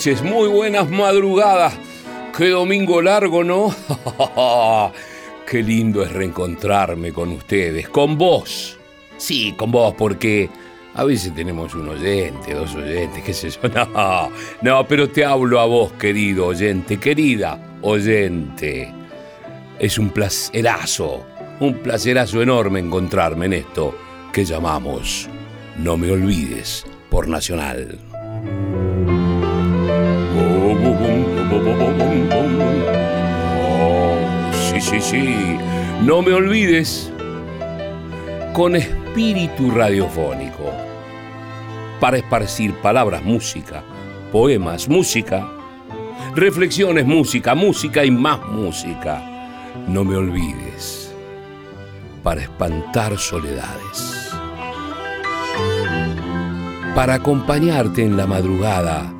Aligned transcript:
Muy 0.00 0.48
buenas 0.48 0.88
madrugadas. 0.88 1.74
Qué 2.34 2.48
domingo 2.48 3.02
largo, 3.02 3.44
¿no? 3.44 3.74
Qué 5.46 5.62
lindo 5.62 6.02
es 6.02 6.10
reencontrarme 6.10 7.12
con 7.12 7.28
ustedes, 7.32 7.86
con 7.90 8.16
vos. 8.16 8.78
Sí, 9.18 9.52
con 9.58 9.70
vos, 9.70 9.94
porque 9.98 10.48
a 10.94 11.04
veces 11.04 11.34
tenemos 11.34 11.74
un 11.74 11.90
oyente, 11.90 12.54
dos 12.54 12.74
oyentes, 12.76 13.22
qué 13.22 13.34
sé 13.34 13.50
yo. 13.50 13.60
No, 13.74 14.30
no, 14.62 14.88
pero 14.88 15.10
te 15.10 15.22
hablo 15.22 15.60
a 15.60 15.66
vos, 15.66 15.92
querido 15.92 16.46
oyente, 16.46 16.98
querida 16.98 17.76
oyente. 17.82 18.90
Es 19.78 19.98
un 19.98 20.08
placerazo, 20.08 21.26
un 21.60 21.74
placerazo 21.74 22.40
enorme 22.40 22.80
encontrarme 22.80 23.46
en 23.46 23.52
esto 23.52 23.94
que 24.32 24.46
llamamos 24.46 25.28
No 25.76 25.98
me 25.98 26.10
olvides 26.10 26.86
por 27.10 27.28
Nacional. 27.28 28.09
Sí. 35.10 35.58
No 36.02 36.22
me 36.22 36.32
olvides 36.32 37.12
con 38.52 38.76
espíritu 38.76 39.70
radiofónico 39.70 40.72
para 42.00 42.16
esparcir 42.16 42.72
palabras, 42.76 43.22
música, 43.22 43.82
poemas, 44.32 44.88
música, 44.88 45.46
reflexiones, 46.34 47.04
música, 47.04 47.54
música 47.54 48.04
y 48.04 48.10
más 48.10 48.40
música. 48.48 49.22
No 49.88 50.04
me 50.04 50.16
olvides 50.16 51.12
para 52.22 52.42
espantar 52.42 53.18
soledades, 53.18 54.30
para 56.94 57.14
acompañarte 57.14 58.04
en 58.04 58.16
la 58.16 58.26
madrugada, 58.26 59.12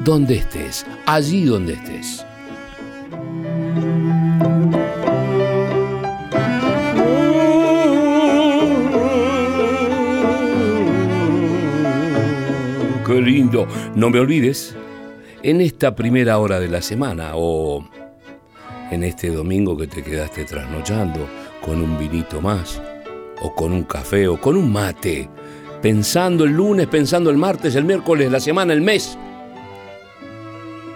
donde 0.00 0.36
estés, 0.36 0.86
allí 1.06 1.44
donde 1.44 1.74
estés. 1.74 2.24
Lindo. 13.20 13.66
No 13.94 14.10
me 14.10 14.20
olvides, 14.20 14.74
en 15.42 15.60
esta 15.60 15.94
primera 15.94 16.38
hora 16.38 16.58
de 16.58 16.68
la 16.68 16.80
semana 16.80 17.32
o 17.34 17.86
en 18.90 19.02
este 19.02 19.28
domingo 19.28 19.76
que 19.76 19.86
te 19.86 20.02
quedaste 20.02 20.44
trasnochando 20.44 21.28
con 21.60 21.82
un 21.82 21.98
vinito 21.98 22.40
más 22.40 22.80
o 23.40 23.54
con 23.54 23.72
un 23.72 23.84
café 23.84 24.28
o 24.28 24.40
con 24.40 24.56
un 24.56 24.72
mate, 24.72 25.28
pensando 25.82 26.44
el 26.44 26.52
lunes, 26.52 26.86
pensando 26.86 27.30
el 27.30 27.36
martes, 27.36 27.74
el 27.74 27.84
miércoles, 27.84 28.30
la 28.30 28.40
semana, 28.40 28.72
el 28.72 28.80
mes, 28.80 29.18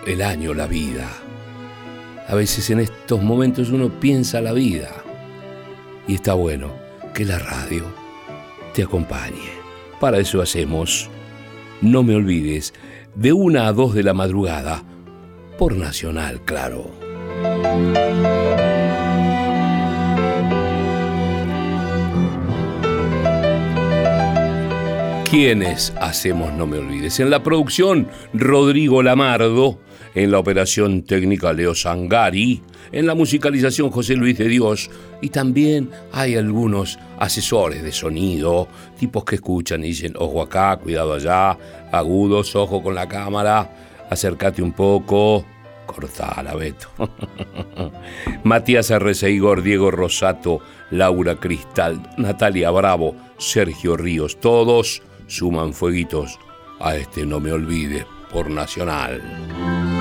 el 0.06 0.22
año, 0.22 0.54
la 0.54 0.66
vida. 0.66 1.08
A 2.26 2.34
veces 2.34 2.70
en 2.70 2.80
estos 2.80 3.22
momentos 3.22 3.70
uno 3.70 3.88
piensa 4.00 4.40
la 4.40 4.52
vida 4.52 4.90
y 6.06 6.14
está 6.14 6.34
bueno 6.34 6.72
que 7.12 7.24
la 7.24 7.38
radio 7.38 7.84
te 8.72 8.82
acompañe. 8.82 9.50
Para 10.00 10.18
eso 10.18 10.40
hacemos 10.40 11.10
no 11.80 12.02
me 12.02 12.14
olvides, 12.14 12.74
de 13.14 13.32
una 13.32 13.66
a 13.66 13.72
dos 13.72 13.94
de 13.94 14.02
la 14.02 14.14
madrugada, 14.14 14.84
por 15.58 15.76
Nacional, 15.76 16.40
claro. 16.44 16.90
¿Quiénes 25.28 25.92
hacemos 26.00 26.54
No 26.54 26.66
Me 26.66 26.78
Olvides? 26.78 27.20
En 27.20 27.28
la 27.28 27.42
producción, 27.42 28.08
Rodrigo 28.32 29.02
Lamardo. 29.02 29.78
En 30.18 30.32
la 30.32 30.40
operación 30.40 31.02
técnica, 31.02 31.52
Leo 31.52 31.76
Sangari. 31.76 32.60
En 32.90 33.06
la 33.06 33.14
musicalización, 33.14 33.90
José 33.90 34.16
Luis 34.16 34.36
de 34.36 34.48
Dios. 34.48 34.90
Y 35.22 35.28
también 35.28 35.90
hay 36.10 36.34
algunos 36.34 36.98
asesores 37.20 37.84
de 37.84 37.92
sonido, 37.92 38.66
tipos 38.98 39.24
que 39.24 39.36
escuchan 39.36 39.84
y 39.84 39.90
dicen, 39.90 40.14
ojo 40.18 40.42
acá, 40.42 40.76
cuidado 40.76 41.12
allá, 41.12 41.56
agudos, 41.92 42.56
ojo 42.56 42.82
con 42.82 42.96
la 42.96 43.06
cámara, 43.06 43.70
acércate 44.10 44.60
un 44.60 44.72
poco. 44.72 45.44
Cortala, 45.86 46.56
Beto. 46.56 46.88
Matías 48.42 48.90
Arreceigor, 48.90 49.62
Diego 49.62 49.92
Rosato, 49.92 50.58
Laura 50.90 51.36
Cristal, 51.36 52.02
Natalia 52.16 52.72
Bravo, 52.72 53.14
Sergio 53.38 53.96
Ríos, 53.96 54.40
todos 54.40 55.00
suman 55.28 55.72
fueguitos 55.72 56.40
a 56.80 56.96
este 56.96 57.24
No 57.24 57.38
Me 57.38 57.52
Olvides 57.52 58.04
por 58.32 58.50
Nacional. 58.50 59.97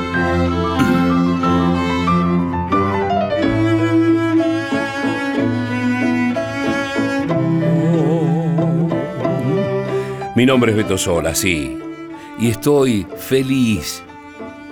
Mi 10.38 10.46
nombre 10.46 10.70
es 10.70 10.78
Beto 10.78 11.00
Sola, 11.00 11.34
sí, 11.34 11.76
y 12.38 12.50
estoy 12.50 13.08
feliz 13.18 14.04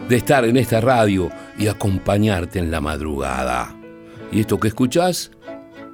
de 0.07 0.17
estar 0.17 0.45
en 0.45 0.57
esta 0.57 0.79
radio 0.79 1.31
y 1.57 1.65
acompañarte 1.65 2.59
en 2.59 2.69
la 2.69 2.81
madrugada. 2.81 3.75
¿Y 4.31 4.41
esto 4.41 4.59
que 4.59 4.67
escuchás? 4.67 5.31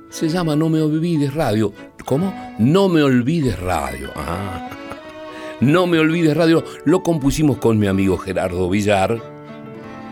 Se 0.09 0.27
llama 0.27 0.57
No 0.57 0.67
Me 0.67 0.81
Olvides 0.81 1.33
Radio. 1.33 1.71
¿Cómo? 2.03 2.33
No 2.59 2.89
Me 2.89 3.01
Olvides 3.01 3.57
Radio. 3.61 4.11
Ah. 4.13 4.69
No 5.61 5.87
Me 5.87 5.99
Olvides 5.99 6.35
Radio 6.35 6.65
lo 6.83 7.01
compusimos 7.01 7.57
con 7.57 7.79
mi 7.79 7.87
amigo 7.87 8.17
Gerardo 8.17 8.69
Villar 8.69 9.30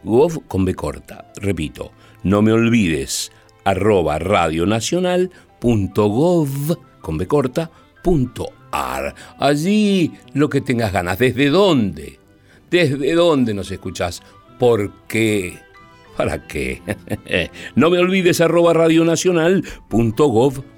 Gov 0.05 0.49
con 0.49 0.65
B 0.65 0.75
corta. 0.75 1.31
Repito, 1.37 1.93
no 2.25 2.43
me 2.43 2.51
olvides 2.53 3.31
arroba 3.65 4.19
radionacional.gov 4.19 6.79
con 7.01 7.19
B 7.19 7.27
corta 7.27 7.71
punto 8.03 8.53
Allí 9.39 10.13
lo 10.33 10.49
que 10.49 10.61
tengas 10.61 10.93
ganas. 10.93 11.19
¿Desde 11.19 11.51
dónde? 11.51 12.19
¿Desde 12.71 13.15
dónde 13.15 13.55
nos 13.55 13.71
escuchás? 13.71 14.23
¿Por 14.59 14.93
qué? 15.07 15.59
¿Para 16.17 16.47
qué? 16.47 16.83
no 17.75 17.91
me 17.91 17.99
olvides 17.99 18.41
arroba 18.41 18.73
radionacional.gov.ar. 18.73 20.72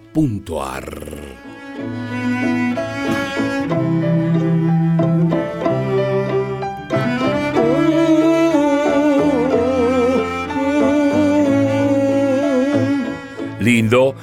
Lindo. 13.60 14.14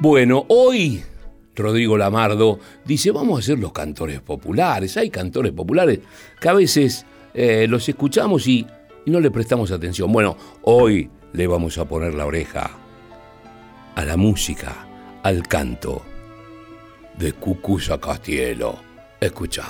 Bueno, 0.00 0.44
hoy 0.48 1.02
Rodrigo 1.56 1.96
Lamardo, 1.96 2.58
dice, 2.84 3.10
vamos 3.10 3.36
a 3.36 3.38
hacer 3.40 3.58
los 3.58 3.72
cantores 3.72 4.20
populares. 4.20 4.96
Hay 4.98 5.08
cantores 5.08 5.52
populares 5.52 6.00
que 6.38 6.48
a 6.48 6.52
veces 6.52 7.06
eh, 7.32 7.66
los 7.66 7.88
escuchamos 7.88 8.46
y 8.46 8.66
no 9.06 9.20
le 9.20 9.30
prestamos 9.30 9.70
atención. 9.70 10.12
Bueno, 10.12 10.36
hoy 10.62 11.08
le 11.32 11.46
vamos 11.46 11.78
a 11.78 11.86
poner 11.86 12.14
la 12.14 12.26
oreja 12.26 12.70
a 13.94 14.04
la 14.04 14.16
música, 14.16 14.86
al 15.22 15.46
canto 15.46 16.02
de 17.18 17.32
Cucusa 17.32 17.98
Castielo. 17.98 18.76
Escucha. 19.20 19.64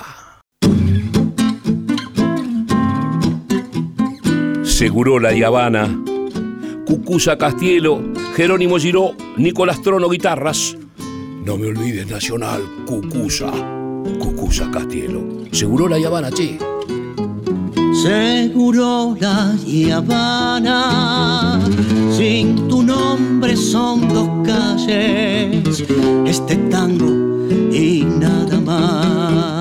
Segurola 4.62 5.32
y 5.34 5.42
Habana, 5.42 6.02
Cucusa 6.86 7.36
Castielo, 7.36 8.00
Jerónimo 8.34 8.78
Giró, 8.78 9.12
Nicolás 9.36 9.82
Trono 9.82 10.08
Guitarras. 10.08 10.76
No 11.44 11.56
me 11.56 11.66
olvides 11.66 12.06
Nacional, 12.06 12.62
Cucusa, 12.86 13.50
Cucusa 14.18 14.70
Castielo. 14.70 15.22
Segurola 15.52 15.98
y 15.98 16.04
Habana, 16.04 16.30
che. 16.30 16.69
Seguro 18.02 19.14
la 19.20 19.54
Habana, 19.94 21.60
sin 22.16 22.66
tu 22.66 22.82
nombre 22.82 23.54
son 23.54 24.08
dos 24.08 24.30
calles, 24.42 25.84
este 26.24 26.56
tango 26.70 27.46
y 27.70 28.02
nada 28.04 28.58
más. 28.58 29.59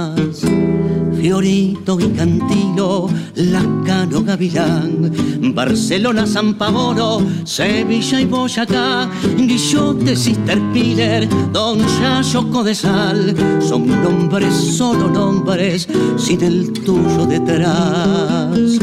Fiorito 1.20 2.00
y 2.00 2.08
Cantilo, 2.12 3.10
Lacano, 3.36 4.24
Gavilán, 4.24 5.12
Barcelona, 5.54 6.26
San 6.26 6.54
Paolo, 6.54 7.22
Sevilla 7.44 8.22
y 8.22 8.26
Boyacá, 8.26 9.10
Guillote, 9.38 10.16
Sister 10.16 10.60
Piller, 10.72 11.28
Don 11.52 11.80
Yayo 11.80 12.50
Codesal, 12.50 13.36
son 13.60 13.88
nombres, 14.02 14.54
solo 14.56 15.10
nombres, 15.10 15.90
sin 16.16 16.42
el 16.42 16.72
tuyo 16.72 17.26
detrás. 17.26 18.80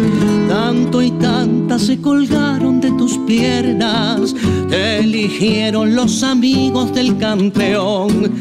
Tanto 0.47 1.01
y 1.01 1.11
se 1.79 2.01
colgaron 2.01 2.81
de 2.81 2.91
tus 2.93 3.19
piernas, 3.19 4.35
te 4.69 5.01
eligieron 5.01 5.95
los 5.95 6.23
amigos 6.23 6.95
del 6.95 7.19
campeón. 7.19 8.33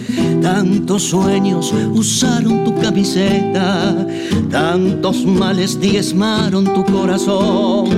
Tantos 0.41 1.03
sueños 1.03 1.73
usaron 1.93 2.63
tu 2.63 2.73
camiseta, 2.75 4.07
tantos 4.49 5.25
males 5.25 5.79
diezmaron 5.79 6.65
tu 6.65 6.85
corazón. 6.85 7.89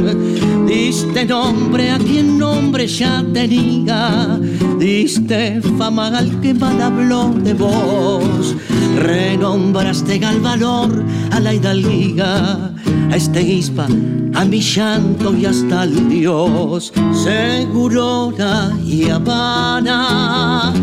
Diste 0.67 1.23
nombre 1.25 1.91
a 1.91 1.97
quien 1.97 2.37
nombre 2.37 2.87
ya 2.87 3.23
tenía, 3.33 4.37
diste 4.77 5.61
fama 5.77 6.09
al 6.09 6.41
que 6.41 6.53
mal 6.53 6.81
habló 6.81 7.29
de 7.29 7.53
vos. 7.53 8.53
Renombraste 8.97 10.23
al 10.25 10.41
valor 10.41 11.05
a 11.31 11.39
la 11.39 11.53
hidalguía, 11.53 12.73
a 13.09 13.15
este 13.15 13.41
ispa, 13.41 13.87
a 14.33 14.43
mi 14.43 14.59
llanto 14.59 15.33
y 15.33 15.45
hasta 15.45 15.85
el 15.85 16.09
Dios. 16.09 16.91
Segurona 17.13 18.77
y 18.83 19.09
Habana, 19.09 20.73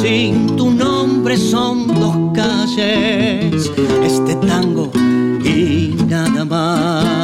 sin 0.00 0.56
tu 0.56 0.70
nombre 0.70 1.36
son 1.36 1.88
dos 1.88 2.16
calles, 2.34 3.70
este 4.02 4.34
tango 4.36 4.90
y 5.44 5.94
nada 6.08 6.44
más. 6.46 7.15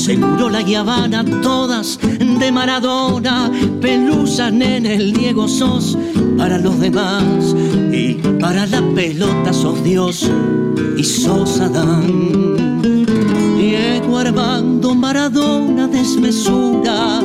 Seguro 0.00 0.48
la 0.48 0.62
guiabana, 0.62 1.22
todas 1.42 1.98
de 2.00 2.50
Maradona, 2.50 3.50
pelusa 3.82 4.48
en 4.48 4.86
el 4.86 5.12
Diego 5.12 5.46
sos 5.46 5.98
para 6.38 6.58
los 6.58 6.80
demás 6.80 7.54
y 7.92 8.14
para 8.40 8.66
la 8.66 8.82
pelota 8.94 9.52
sos 9.52 9.84
Dios 9.84 10.30
y 10.96 11.04
sos 11.04 11.60
Adán. 11.60 12.80
Diego 13.58 14.16
Armando 14.16 14.94
Maradona 14.94 15.86
desmesura, 15.86 17.20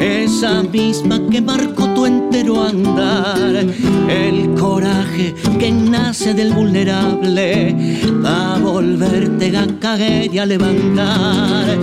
esa 0.00 0.62
misma 0.62 1.20
que 1.30 1.42
marcó 1.42 1.88
tu 1.90 2.06
entero 2.44 2.64
andar, 2.64 3.66
el 4.08 4.54
coraje 4.54 5.34
que 5.58 5.72
nace 5.72 6.34
del 6.34 6.52
vulnerable, 6.52 8.02
va 8.24 8.56
a 8.56 8.58
volverte 8.58 9.56
a 9.56 9.66
caer 9.80 10.34
y 10.34 10.38
a 10.38 10.46
levantar. 10.46 11.78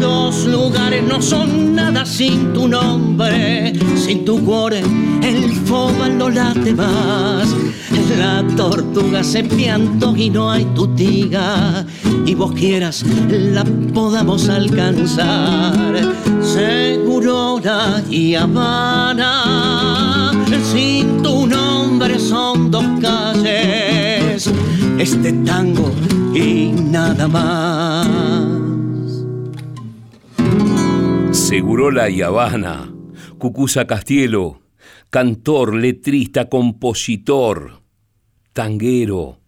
Los 0.00 0.46
lugares 0.46 1.02
no 1.02 1.20
son 1.20 1.74
nada 1.74 2.06
sin 2.06 2.52
tu 2.52 2.68
nombre, 2.68 3.72
sin 3.96 4.24
tu 4.24 4.44
cuore, 4.44 4.82
el 5.22 5.52
fóbal 5.66 6.16
no 6.16 6.30
late 6.30 6.72
más. 6.72 7.54
La 8.18 8.46
tortuga 8.56 9.24
se 9.24 9.42
pianto 9.42 10.16
y 10.16 10.30
no 10.30 10.50
hay 10.50 10.64
tutiga, 10.66 11.84
y 12.24 12.34
vos 12.34 12.52
quieras 12.52 13.04
la 13.28 13.64
podamos 13.92 14.48
alcanzar. 14.48 16.14
Segurona 17.56 18.04
y 18.10 18.34
Habana, 18.34 20.30
sin 20.62 21.22
tu 21.22 21.46
nombre 21.46 22.18
son 22.18 22.70
dos 22.70 22.84
calles, 23.00 24.52
este 24.98 25.32
tango 25.32 25.90
y 26.34 26.66
nada 26.72 27.26
más. 27.26 28.06
Segurola 31.34 32.10
y 32.10 32.20
Habana, 32.20 32.92
Cucusa 33.38 33.86
Castielo, 33.86 34.60
cantor, 35.08 35.76
letrista, 35.76 36.50
compositor, 36.50 37.80
tanguero. 38.52 39.38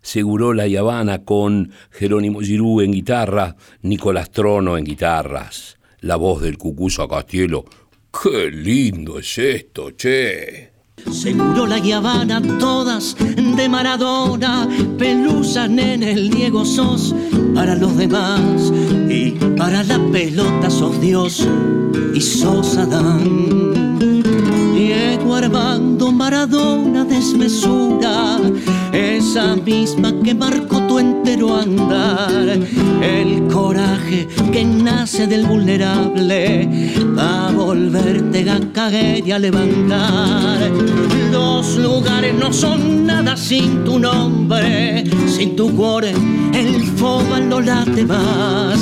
Segurola 0.00 0.66
y 0.66 0.76
Habana 0.76 1.22
con 1.24 1.70
Jerónimo 1.90 2.40
Girú 2.40 2.80
en 2.80 2.92
guitarra, 2.92 3.56
Nicolás 3.82 4.30
Trono 4.30 4.78
en 4.78 4.84
guitarras, 4.84 5.76
la 6.04 6.16
voz 6.16 6.42
del 6.42 6.58
Cucusa 6.58 7.08
Castielo. 7.08 7.64
¡Qué 8.12 8.50
lindo 8.50 9.18
es 9.18 9.38
esto, 9.38 9.90
che! 9.96 10.72
Seguro 11.10 11.66
la 11.66 11.76
Habana, 11.76 12.40
todas 12.58 13.16
de 13.18 13.68
Maradona, 13.68 14.68
pelusa 14.98 15.64
en 15.64 16.02
el 16.02 16.30
Diego 16.30 16.64
sos 16.64 17.14
para 17.54 17.74
los 17.74 17.96
demás 17.96 18.72
y 19.08 19.32
para 19.56 19.82
la 19.82 19.98
pelota 20.12 20.70
sos 20.70 21.00
Dios 21.00 21.46
y 22.14 22.20
sos 22.20 22.76
Adán. 22.76 23.98
Diego 24.74 25.34
Armando 25.34 26.12
Maradona 26.12 27.04
desmesura, 27.04 28.38
esa 28.92 29.56
misma 29.56 30.12
que 30.22 30.34
marcó 30.34 30.83
andar, 31.52 32.58
el 33.02 33.46
coraje 33.52 34.28
que 34.52 34.64
nace 34.64 35.26
del 35.26 35.46
vulnerable, 35.46 36.68
va 37.18 37.48
a 37.48 37.52
volverte 37.52 38.48
a 38.48 38.60
caer 38.72 39.26
y 39.26 39.32
a 39.32 39.38
levantar. 39.38 40.70
Los 41.30 41.76
lugares 41.76 42.34
no 42.34 42.52
son 42.52 43.06
nada 43.06 43.36
sin 43.36 43.84
tu 43.84 43.98
nombre, 43.98 45.04
sin 45.26 45.56
tu 45.56 45.74
cuore, 45.74 46.12
el 46.52 46.82
fóbal 46.96 47.48
no 47.48 47.60
late 47.60 48.04
más. 48.04 48.78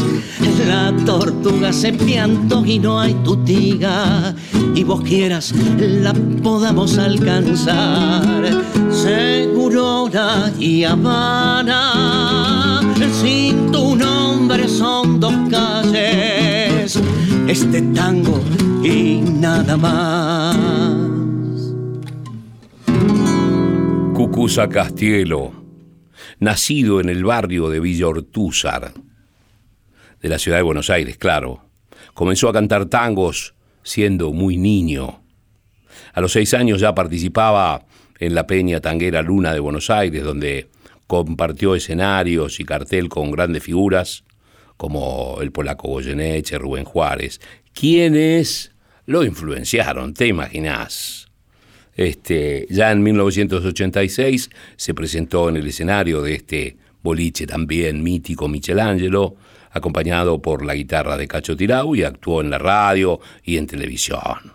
La 0.59 0.93
tortuga 1.05 1.73
se 1.73 1.93
pianto 1.93 2.65
y 2.65 2.79
no 2.79 3.01
hay 3.01 3.15
tutiga, 3.25 4.35
y 4.75 4.85
vos 4.85 5.01
quieras 5.03 5.53
la 5.79 6.13
podamos 6.43 6.99
alcanzar. 6.99 8.63
Segurona 8.91 10.53
y 10.59 10.85
Habana, 10.85 12.81
sin 13.21 13.73
tu 13.73 13.97
nombre 13.97 14.69
son 14.69 15.19
dos 15.21 15.35
calles, 15.51 17.01
este 17.49 17.83
tango 17.95 18.41
y 18.85 19.21
nada 19.21 19.77
más. 19.77 20.57
Cucusa 24.15 24.69
Castielo, 24.69 25.53
nacido 26.39 27.01
en 27.01 27.09
el 27.09 27.25
barrio 27.25 27.69
de 27.71 27.81
Villa 27.81 28.09
Ortúzar, 28.09 28.93
de 30.23 30.29
la 30.29 30.39
ciudad 30.39 30.59
de 30.59 30.63
Buenos 30.63 30.89
Aires, 30.89 31.19
claro. 31.19 31.65
Comenzó 32.15 32.49
a 32.49 32.53
cantar 32.53 32.87
tangos 32.87 33.55
siendo 33.83 34.33
muy 34.33 34.57
niño. 34.57 35.23
A 36.15 36.21
los 36.21 36.33
seis 36.33 36.55
años 36.55 36.81
ya 36.81 36.95
participaba 36.95 37.85
en 38.19 38.35
la 38.35 38.47
Peña 38.47 38.81
Tanguera 38.81 39.21
Luna 39.21 39.53
de 39.53 39.61
Buenos 39.61 39.91
Aires, 39.91 40.23
donde 40.23 40.69
compartió 41.07 41.75
escenarios 41.75 42.61
y 42.61 42.65
cartel 42.65 43.09
con 43.09 43.31
grandes 43.33 43.63
figuras 43.63 44.25
como 44.77 45.39
el 45.41 45.53
polaco 45.53 45.89
Goyeneche, 45.89 46.59
Rubén 46.59 46.85
Juárez, 46.85 47.41
quienes 47.73 48.73
lo 49.07 49.25
influenciaron, 49.25 50.15
te 50.15 50.27
imaginás. 50.27 51.29
Este, 51.95 52.67
ya 52.71 52.91
en 52.91 53.03
1986 53.03 54.51
se 54.77 54.95
presentó 54.95 55.49
en 55.49 55.57
el 55.57 55.67
escenario 55.67 56.23
de 56.23 56.35
este 56.35 56.77
boliche 57.03 57.47
también 57.47 58.03
mítico 58.03 58.49
Michelangelo, 58.49 59.37
acompañado 59.73 60.41
por 60.41 60.65
la 60.65 60.75
guitarra 60.75 61.17
de 61.17 61.29
Cacho 61.29 61.57
Tirau 61.57 61.95
y 61.95 62.05
actuó 62.05 62.41
en 62.41 62.51
la 62.51 62.59
radio 62.59 63.21
y 63.45 63.57
en 63.57 63.67
televisión. 63.67 64.53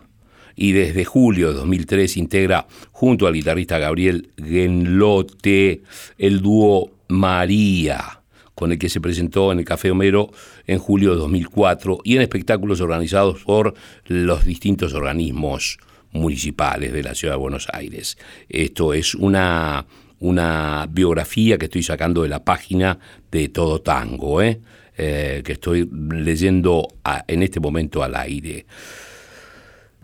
y 0.60 0.72
desde 0.72 1.06
julio 1.06 1.50
de 1.50 1.54
2003 1.54 2.18
integra 2.18 2.66
junto 2.92 3.28
al 3.28 3.34
guitarrista 3.36 3.78
Gabriel 3.78 4.32
Genlote 4.38 5.84
el 6.18 6.42
dúo 6.42 6.92
María, 7.08 8.22
con 8.56 8.72
el 8.72 8.80
que 8.80 8.90
se 8.90 9.00
presentó 9.00 9.52
en 9.52 9.60
el 9.60 9.66
Café 9.66 9.92
Homero 9.92 10.32
en 10.66 10.80
julio 10.80 11.12
de 11.12 11.18
2004 11.18 12.00
y 12.04 12.16
en 12.16 12.24
espectáculos 12.24 12.82
organizados 12.82 13.44
por 13.44 13.76
los 14.08 14.46
distintos 14.46 14.94
organismos 14.94 15.78
municipales 16.12 16.92
de 16.92 17.04
la 17.04 17.14
ciudad 17.14 17.36
de 17.36 17.40
Buenos 17.40 17.68
Aires. 17.72 18.18
Esto 18.50 18.94
es 18.94 19.14
una, 19.14 19.86
una 20.20 20.88
biografía 20.90 21.58
que 21.58 21.66
estoy 21.66 21.84
sacando 21.84 22.24
de 22.24 22.30
la 22.30 22.44
página 22.44 22.98
de 23.32 23.50
Todo 23.50 23.82
Tango, 23.82 24.42
¿eh? 24.42 24.60
Eh, 25.00 25.44
que 25.46 25.52
estoy 25.54 25.88
leyendo 25.92 26.88
en 27.28 27.44
este 27.44 27.60
momento 27.60 28.02
al 28.02 28.16
aire. 28.16 28.66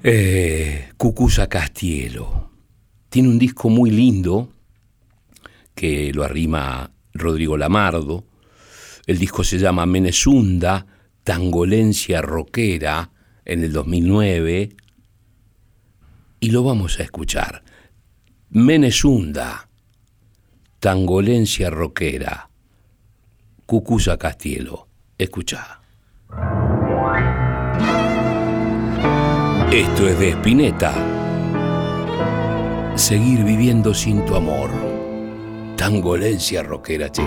Eh, 0.04 0.90
Cucusa 0.98 1.48
Castielo. 1.48 2.52
Tiene 3.10 3.30
un 3.30 3.40
disco 3.40 3.70
muy 3.70 3.90
lindo 3.90 4.54
que 5.74 6.14
lo 6.14 6.24
arrima 6.24 6.92
Rodrigo 7.12 7.58
Lamardo. 7.58 8.26
El 9.08 9.18
disco 9.18 9.44
se 9.44 9.58
llama 9.58 9.88
Menesunda, 9.88 10.86
Tangolencia 11.24 12.22
Roquera, 12.22 13.10
en 13.46 13.64
el 13.64 13.74
2009. 13.74 14.76
Y 16.40 16.52
lo 16.52 16.64
vamos 16.64 17.00
a 17.00 17.04
escuchar. 17.04 17.64
Menesunda, 18.50 19.70
Tangolencia 20.80 21.72
Roquera, 21.72 22.52
Cucusa 23.66 24.18
Castielo. 24.18 24.88
Escucha. 25.18 25.80
Esto 29.72 30.08
es 30.08 30.20
de 30.20 30.30
Espineta. 30.30 30.94
Seguir 32.96 33.44
viviendo 33.44 33.94
sin 33.94 34.26
tu 34.26 34.36
amor. 34.36 34.70
Tangolencia 35.78 36.62
rockera, 36.62 37.10
che. 37.10 37.24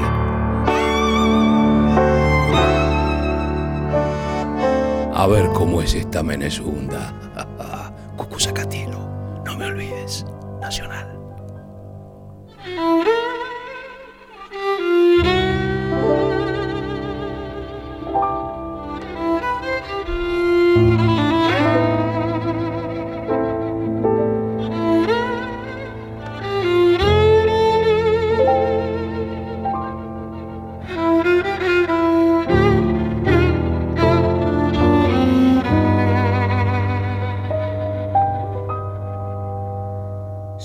A 5.15 5.27
ver 5.29 5.49
cómo 5.55 5.81
es 5.81 5.95
esta 5.95 6.23
Menezunda. 6.23 7.15
Cucusa 8.17 8.53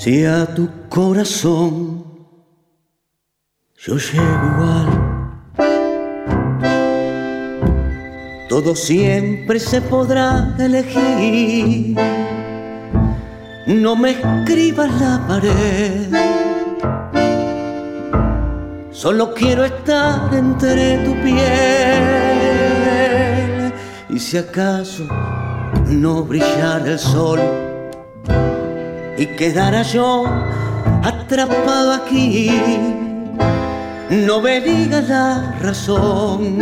Si 0.03 0.25
a 0.25 0.47
tu 0.47 0.67
corazón 0.89 2.03
yo 3.77 3.97
llego 3.97 4.45
igual, 4.51 4.87
todo 8.49 8.75
siempre 8.75 9.59
se 9.59 9.79
podrá 9.79 10.55
elegir. 10.57 11.95
No 13.67 13.95
me 13.95 14.17
escribas 14.19 14.89
la 14.99 15.23
pared, 15.27 16.09
solo 18.89 19.35
quiero 19.35 19.65
estar 19.65 20.33
entre 20.33 20.97
tu 21.05 21.13
piel. 21.21 22.41
Y 24.09 24.17
si 24.17 24.39
acaso 24.39 25.05
no 25.85 26.23
brillara 26.23 26.87
el 26.87 26.97
sol, 26.97 27.70
y 29.21 29.27
quedara 29.27 29.83
yo 29.83 30.25
atrapado 31.03 31.93
aquí. 31.93 32.49
No 34.09 34.41
me 34.41 34.59
digas 34.59 35.07
la 35.07 35.55
razón 35.61 36.57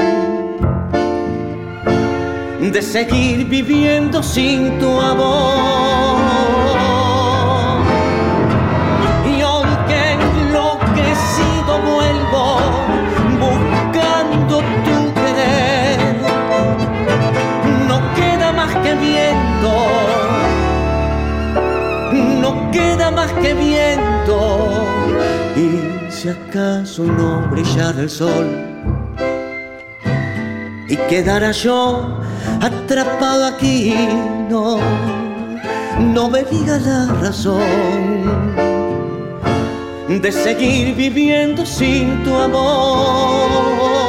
de 2.59 2.81
seguir 2.81 3.47
viviendo 3.47 4.21
sin 4.21 4.77
tu 4.77 4.99
amor. 4.99 5.88
Que 23.41 23.53
viento. 23.53 24.67
Y 25.55 26.11
si 26.11 26.29
acaso 26.29 27.03
no 27.03 27.41
brillara 27.49 28.01
el 28.01 28.09
sol 28.09 28.47
y 30.87 30.95
quedara 31.07 31.51
yo 31.51 32.19
atrapado 32.61 33.45
aquí, 33.45 33.93
no, 34.49 34.79
no 35.99 36.29
me 36.29 36.43
diga 36.43 36.79
la 36.79 37.05
razón 37.21 38.49
de 40.07 40.31
seguir 40.31 40.95
viviendo 40.95 41.65
sin 41.65 42.23
tu 42.23 42.35
amor. 42.35 44.08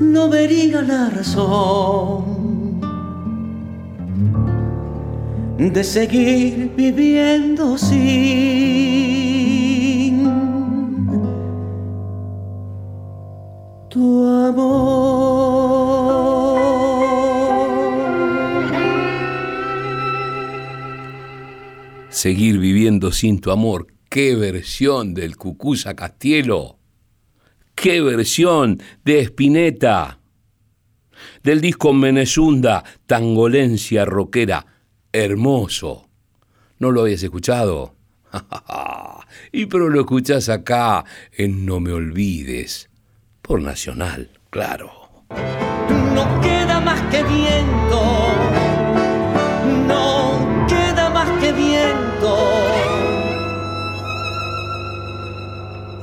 no 0.00 0.28
vería 0.28 0.82
la 0.82 1.10
razón 1.10 2.80
de 5.58 5.84
seguir 5.84 6.72
viviendo 6.76 7.78
sin 7.78 7.94
tu 13.88 14.26
amor. 14.26 15.04
seguir 22.24 22.58
viviendo 22.58 23.12
sin 23.12 23.38
tu 23.38 23.50
amor. 23.50 23.88
¡Qué 24.08 24.34
versión 24.34 25.12
del 25.12 25.36
Cucuza 25.36 25.94
Castielo! 25.94 26.78
¡Qué 27.74 28.00
versión 28.00 28.82
de 29.04 29.20
Espineta! 29.20 30.20
Del 31.42 31.60
disco 31.60 31.92
Menesunda, 31.92 32.84
Tangolencia 33.06 34.04
Roquera. 34.04 34.66
Hermoso. 35.12 36.08
¿No 36.78 36.90
lo 36.90 37.02
habías 37.02 37.22
escuchado? 37.22 37.94
y 39.52 39.66
pero 39.66 39.88
lo 39.88 40.00
escuchás 40.00 40.48
acá 40.48 41.04
en 41.32 41.66
No 41.66 41.80
Me 41.80 41.92
Olvides. 41.92 42.90
Por 43.42 43.60
Nacional, 43.60 44.30
claro. 44.50 44.90
No 46.14 46.40
queda 46.40 46.80
más 46.80 47.00
que 47.10 47.22
viento 47.22 48.34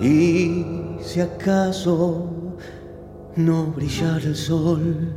Y 0.01 0.60
si 1.11 1.19
acaso 1.19 2.29
no 3.35 3.65
brillara 3.75 4.23
el 4.23 4.35
sol. 4.35 5.13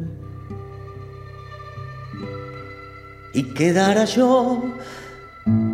Y 3.32 3.44
quedara 3.54 4.04
yo 4.04 4.60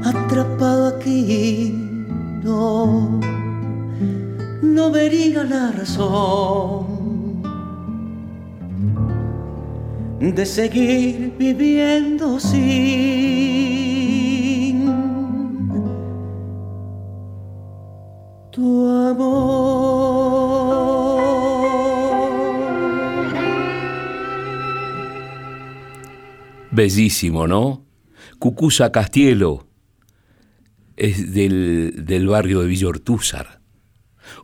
atrapado 0.05 0.89
aquí, 0.89 1.73
no, 2.45 3.19
no 4.61 4.91
vería 4.91 5.43
la 5.43 5.73
razón 5.73 7.43
de 10.21 10.45
seguir 10.45 11.35
viviendo 11.39 12.39
sin 12.39 13.90
Bellísimo, 26.81 27.47
¿no? 27.47 27.85
Cucusa 28.39 28.91
Castielo 28.91 29.67
es 30.97 31.33
del, 31.33 32.05
del 32.07 32.27
barrio 32.27 32.61
de 32.61 32.69
Villortúzar, 32.69 33.61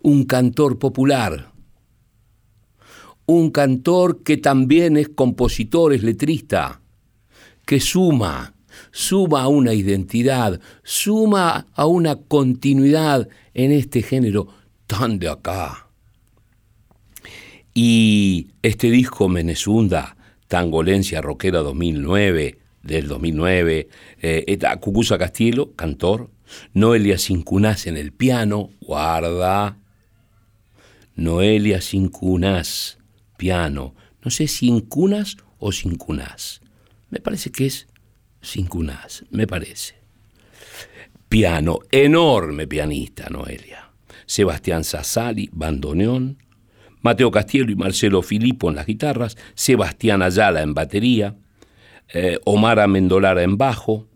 un 0.02 0.24
cantor 0.24 0.78
popular 0.78 1.56
un 3.26 3.50
cantor 3.50 4.22
que 4.22 4.36
también 4.36 4.96
es 4.96 5.08
compositor, 5.08 5.92
es 5.92 6.02
letrista, 6.02 6.80
que 7.66 7.80
suma, 7.80 8.54
suma 8.92 9.42
a 9.42 9.48
una 9.48 9.74
identidad, 9.74 10.60
suma 10.84 11.66
a 11.74 11.86
una 11.86 12.16
continuidad 12.16 13.28
en 13.52 13.72
este 13.72 14.02
género 14.02 14.46
tan 14.86 15.18
de 15.18 15.28
acá. 15.28 15.88
Y 17.74 18.52
este 18.62 18.90
disco 18.90 19.28
Menezunda, 19.28 20.15
Tangolencia 20.48 21.20
Rockera 21.20 21.60
2009, 21.60 22.58
del 22.82 23.08
2009, 23.08 23.88
eh, 24.22 24.58
Cucusa 24.80 25.18
Castielo, 25.18 25.72
cantor, 25.72 26.30
Noelia 26.72 27.18
Sincunás 27.18 27.86
en 27.86 27.96
el 27.96 28.12
piano, 28.12 28.70
guarda, 28.80 29.78
Noelia 31.16 31.80
Sincunás 31.80 32.98
piano, 33.36 33.94
no 34.22 34.30
sé 34.30 34.48
si 34.48 34.68
en 34.68 34.80
cunas 34.80 35.36
o 35.58 35.72
sin 35.72 35.96
cunas. 35.96 36.60
Me 37.10 37.20
parece 37.20 37.50
que 37.50 37.66
es 37.66 37.86
sin 38.40 38.66
cunas, 38.66 39.24
me 39.30 39.46
parece. 39.46 39.94
Piano, 41.28 41.80
enorme 41.90 42.66
pianista, 42.66 43.28
Noelia. 43.30 43.90
Sebastián 44.26 44.84
Sassali, 44.84 45.48
bandoneón. 45.52 46.38
Mateo 47.02 47.30
Castielo 47.30 47.70
y 47.70 47.76
Marcelo 47.76 48.22
Filippo 48.22 48.68
en 48.68 48.76
las 48.76 48.86
guitarras. 48.86 49.36
Sebastián 49.54 50.22
Ayala 50.22 50.62
en 50.62 50.74
batería. 50.74 51.36
Eh, 52.12 52.38
Omar 52.44 52.80
Amendolara 52.80 53.42
en 53.42 53.56
bajo. 53.56 54.08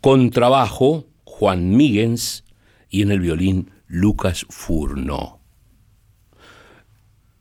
Contrabajo, 0.00 1.06
Juan 1.24 1.76
Míguez. 1.76 2.44
Y 2.88 3.02
en 3.02 3.12
el 3.12 3.20
violín, 3.20 3.70
Lucas 3.86 4.46
Furno 4.48 5.40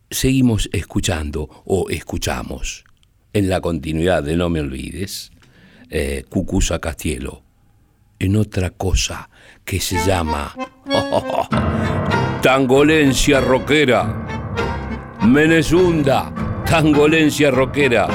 seguimos 0.09 0.69
escuchando 0.73 1.49
o 1.65 1.89
escuchamos 1.89 2.83
en 3.33 3.49
la 3.49 3.61
continuidad 3.61 4.23
de 4.23 4.35
No 4.35 4.49
me 4.49 4.59
olvides, 4.59 5.31
eh, 5.89 6.25
Cucusa 6.29 6.79
Castielo, 6.79 7.43
en 8.17 8.35
otra 8.35 8.71
cosa 8.71 9.29
que 9.63 9.79
se 9.79 10.03
llama 10.05 10.53
Tangolencia 12.41 13.39
Roquera, 13.39 14.27
Menezunda, 15.21 16.31
Tangolencia 16.65 17.51
Roquera. 17.51 18.07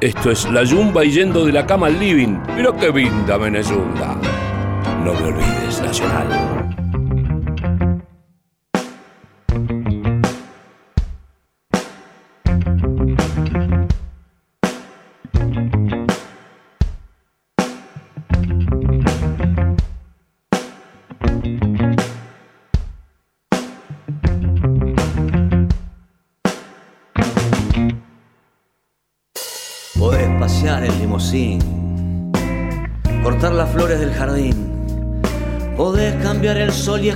Esto 0.00 0.30
es 0.30 0.50
la 0.50 0.62
yumba 0.62 1.02
yendo 1.02 1.44
de 1.44 1.52
la 1.52 1.66
cama 1.66 1.88
al 1.88 1.98
living. 1.98 2.38
Mira 2.56 2.70
qué 2.78 2.90
vinda, 2.90 3.36
Menezunda. 3.36 4.16
No 5.04 5.12
me 5.12 5.26
olvides, 5.26 5.82
Nacional. 5.82 6.59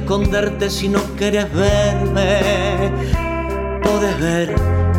Esconderte 0.05 0.69
si 0.69 0.89
no 0.91 1.01
quieres 1.17 1.51
verme. 1.55 2.93
Podés 3.83 4.21
ver 4.21 4.55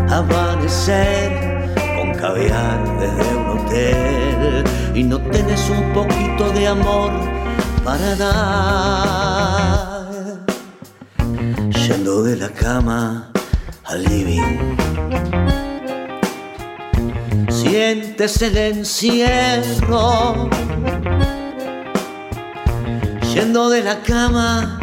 amanecer 0.10 1.76
con 1.96 2.12
caviar 2.15 2.80
desde 3.00 3.36
un 3.36 3.60
hotel 3.60 4.63
y 4.96 5.04
no 5.04 5.20
tenés 5.20 5.70
un 5.70 5.94
poquito 5.94 6.50
de 6.54 6.68
amor 6.68 7.12
para 7.84 8.15
dar. 8.15 8.46
Yendo 11.70 12.24
de 12.24 12.38
la 12.38 12.50
cama 12.50 13.30
al 13.84 14.04
living 14.06 14.76
sientes 17.48 18.41
el 18.41 18.58
encierro. 18.58 20.50
Yendo 23.36 23.70
de 23.70 23.84
la 23.84 24.02
cama. 24.02 24.80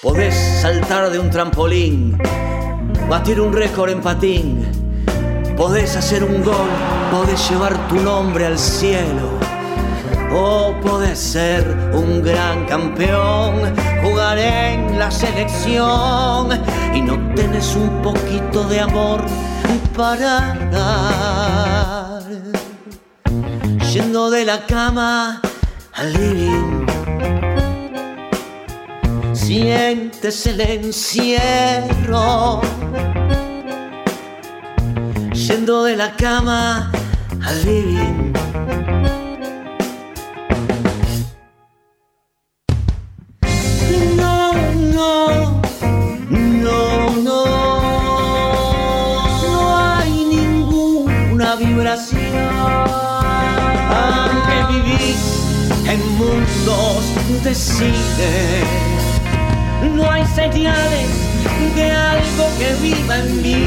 Podés 0.00 0.34
saltar 0.60 1.10
de 1.10 1.18
un 1.18 1.28
trampolín, 1.28 2.18
batir 3.08 3.40
un 3.40 3.52
récord 3.52 3.90
en 3.90 4.00
patín, 4.00 4.64
podés 5.56 5.96
hacer 5.96 6.22
un 6.22 6.42
gol, 6.42 6.68
podés 7.10 7.50
llevar 7.50 7.88
tu 7.88 7.96
nombre 7.96 8.46
al 8.46 8.58
cielo. 8.58 9.38
O 10.34 10.74
podés 10.80 11.18
ser 11.18 11.66
un 11.92 12.22
gran 12.22 12.64
campeón, 12.66 13.74
jugar 14.02 14.38
en 14.38 14.98
la 14.98 15.10
selección. 15.10 16.48
Y 16.94 17.02
no 17.02 17.34
tenés 17.34 17.76
un 17.76 18.00
poquito 18.00 18.64
de 18.64 18.80
amor 18.80 19.20
para 19.94 20.54
dar. 20.70 22.11
De 24.30 24.44
la 24.44 24.64
cama 24.66 25.40
al 25.94 26.12
living, 26.12 26.86
sientes 29.34 30.46
el 30.46 30.60
encierro. 30.60 32.60
Yendo 35.32 35.84
de 35.84 35.96
la 35.96 36.14
cama 36.16 36.92
al 37.44 37.64
living 37.64 38.32
mundos 57.32 57.44
de 57.44 57.54
cine, 57.54 58.64
no 59.94 60.10
hay 60.10 60.24
señales 60.26 61.08
de 61.74 61.90
algo 61.90 62.48
que 62.58 62.74
viva 62.82 63.18
en 63.18 63.42
mí. 63.42 63.66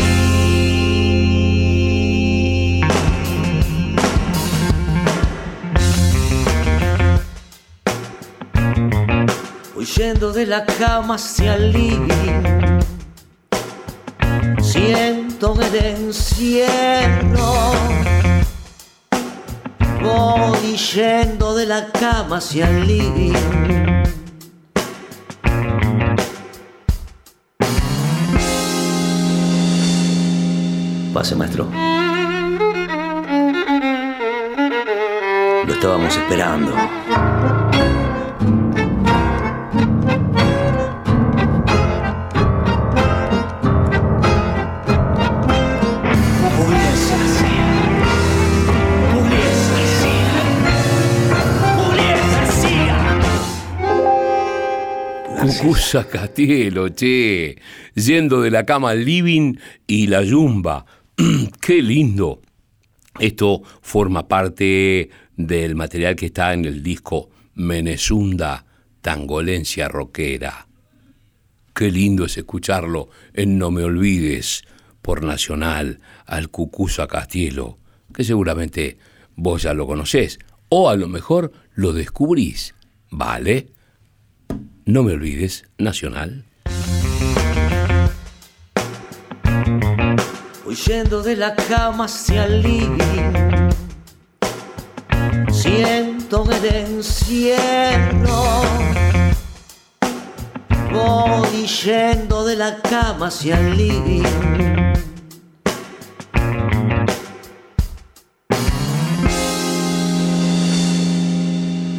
Huyendo 9.75 10.31
de 10.31 10.45
la 10.45 10.65
cama 10.65 11.15
hacia 11.15 11.55
el 11.55 11.71
living, 11.71 12.79
siento 14.61 15.59
el 15.61 15.75
encierro 15.75 17.25
voy 20.05 20.77
yendo 20.77 21.55
de 21.55 21.65
la 21.65 21.91
cama 21.91 22.37
hacia 22.37 22.69
el 22.69 22.87
living. 22.87 23.33
Pase, 31.13 31.35
maestro. 31.35 31.67
Lo 35.65 35.73
estábamos 35.73 36.15
esperando. 36.15 37.64
Cucusa 55.65 56.07
Castielo, 56.07 56.93
che, 56.93 57.57
yendo 57.95 58.39
de 58.41 58.51
la 58.51 58.65
cama 58.65 58.91
al 58.91 59.03
living 59.03 59.57
y 59.87 60.05
la 60.05 60.21
yumba. 60.21 60.85
Qué 61.59 61.81
lindo. 61.81 62.43
Esto 63.17 63.63
forma 63.81 64.27
parte 64.27 65.09
del 65.35 65.73
material 65.73 66.15
que 66.15 66.27
está 66.27 66.53
en 66.53 66.65
el 66.65 66.83
disco 66.83 67.31
Menesunda 67.55 68.63
Tangolencia 69.01 69.87
Rockera. 69.87 70.67
Qué 71.73 71.89
lindo 71.89 72.25
es 72.25 72.37
escucharlo 72.37 73.09
en 73.33 73.57
No 73.57 73.71
Me 73.71 73.83
Olvides 73.83 74.65
por 75.01 75.23
Nacional 75.23 75.99
al 76.27 76.49
Cucusa 76.51 77.07
Castielo, 77.07 77.79
que 78.13 78.23
seguramente 78.23 78.99
vos 79.35 79.63
ya 79.63 79.73
lo 79.73 79.87
conocés 79.87 80.37
o 80.69 80.91
a 80.91 80.95
lo 80.95 81.07
mejor 81.07 81.53
lo 81.73 81.91
descubrís, 81.91 82.75
¿vale? 83.09 83.73
No 84.87 85.01
me 85.01 85.13
olvides, 85.13 85.65
Nacional. 85.79 86.45
Huyendo 90.63 91.23
de 91.23 91.35
la 91.35 91.55
cama 91.55 92.05
hacia 92.05 92.45
el 92.45 92.61
living, 92.61 93.71
siento 95.51 96.47
el 96.51 96.65
encierro. 96.65 98.61
Voy 100.93 101.65
yendo 101.65 102.45
de 102.45 102.55
la 102.55 102.79
cama 102.79 103.29
hacia 103.29 103.59
el 103.59 103.75
living. 103.75 104.23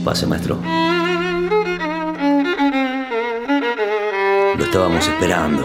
Pase, 0.04 0.24
maestro. 0.26 0.85
Lo 4.56 4.64
estábamos 4.64 5.06
esperando. 5.06 5.64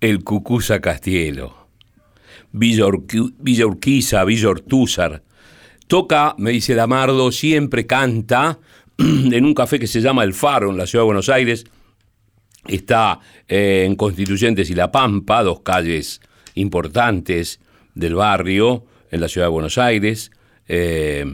El 0.00 0.22
Cucusa 0.24 0.80
Castielo. 0.80 1.68
Villa, 2.52 2.86
Urqui- 2.86 3.34
Villa 3.38 3.66
Urquiza, 3.66 4.24
Villa 4.24 4.50
Ortúzar. 4.50 5.22
Toca, 5.86 6.34
me 6.38 6.50
dice 6.50 6.74
Damardo, 6.74 7.30
siempre 7.30 7.86
canta 7.86 8.58
en 8.98 9.44
un 9.44 9.54
café 9.54 9.78
que 9.78 9.86
se 9.86 10.00
llama 10.00 10.24
El 10.24 10.34
Faro, 10.34 10.70
en 10.70 10.76
la 10.76 10.86
ciudad 10.86 11.02
de 11.02 11.06
Buenos 11.06 11.28
Aires. 11.28 11.64
Está 12.66 13.20
eh, 13.46 13.84
en 13.86 13.94
Constituyentes 13.94 14.68
y 14.70 14.74
La 14.74 14.90
Pampa, 14.90 15.44
dos 15.44 15.60
calles 15.60 16.20
importantes 16.54 17.60
del 17.94 18.16
barrio 18.16 18.84
en 19.12 19.20
la 19.20 19.28
ciudad 19.28 19.46
de 19.46 19.52
Buenos 19.52 19.78
Aires. 19.78 20.32
Eh, 20.66 21.24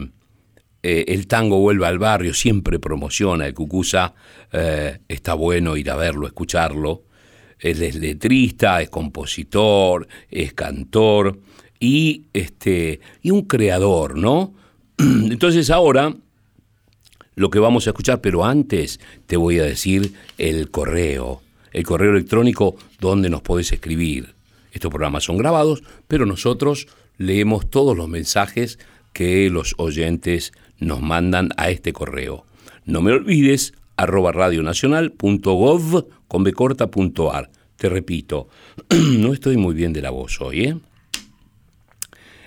eh, 0.83 1.05
el 1.07 1.25
tango 1.25 1.57
vuelve 1.57 1.87
al 1.87 1.97
barrio, 1.97 2.35
siempre 2.35 2.77
promociona 2.77 3.47
el 3.47 3.55
Cucusa. 3.55 4.13
está 5.07 5.33
bueno 5.33 5.75
ir 5.77 5.89
a 5.89 5.95
verlo, 5.95 6.27
escucharlo. 6.27 7.05
Él 7.57 7.81
es 7.81 7.95
letrista, 7.95 8.81
es 8.81 8.89
compositor, 8.89 10.07
es 10.29 10.53
cantor 10.53 11.39
y, 11.83 12.27
este, 12.31 13.01
y 13.21 13.31
un 13.31 13.41
creador, 13.41 14.17
¿no? 14.17 14.53
Entonces 14.97 15.69
ahora 15.69 16.15
lo 17.35 17.49
que 17.49 17.59
vamos 17.59 17.85
a 17.85 17.89
escuchar, 17.89 18.21
pero 18.21 18.45
antes 18.45 19.01
te 19.25 19.35
voy 19.35 19.59
a 19.59 19.63
decir 19.63 20.13
el 20.37 20.71
correo, 20.71 21.41
el 21.73 21.83
correo 21.83 22.11
electrónico 22.11 22.77
donde 23.01 23.29
nos 23.29 23.41
podés 23.41 23.73
escribir. 23.73 24.33
Estos 24.71 24.91
programas 24.91 25.25
son 25.25 25.37
grabados, 25.37 25.83
pero 26.07 26.25
nosotros 26.25 26.87
leemos 27.17 27.69
todos 27.69 27.97
los 27.97 28.07
mensajes 28.07 28.79
que 29.11 29.49
los 29.49 29.75
oyentes 29.77 30.53
nos 30.79 31.01
mandan 31.01 31.49
a 31.57 31.69
este 31.69 31.91
correo. 31.91 32.45
No 32.85 33.01
me 33.01 33.11
olvides, 33.11 33.73
arroba 33.97 34.31
radionacional.gov 34.31 36.07
con. 36.29 36.45
Te 37.75 37.89
repito, 37.89 38.47
no 39.17 39.33
estoy 39.33 39.57
muy 39.57 39.75
bien 39.75 39.91
de 39.91 40.01
la 40.01 40.11
voz 40.11 40.39
hoy, 40.39 40.63
¿eh? 40.63 40.77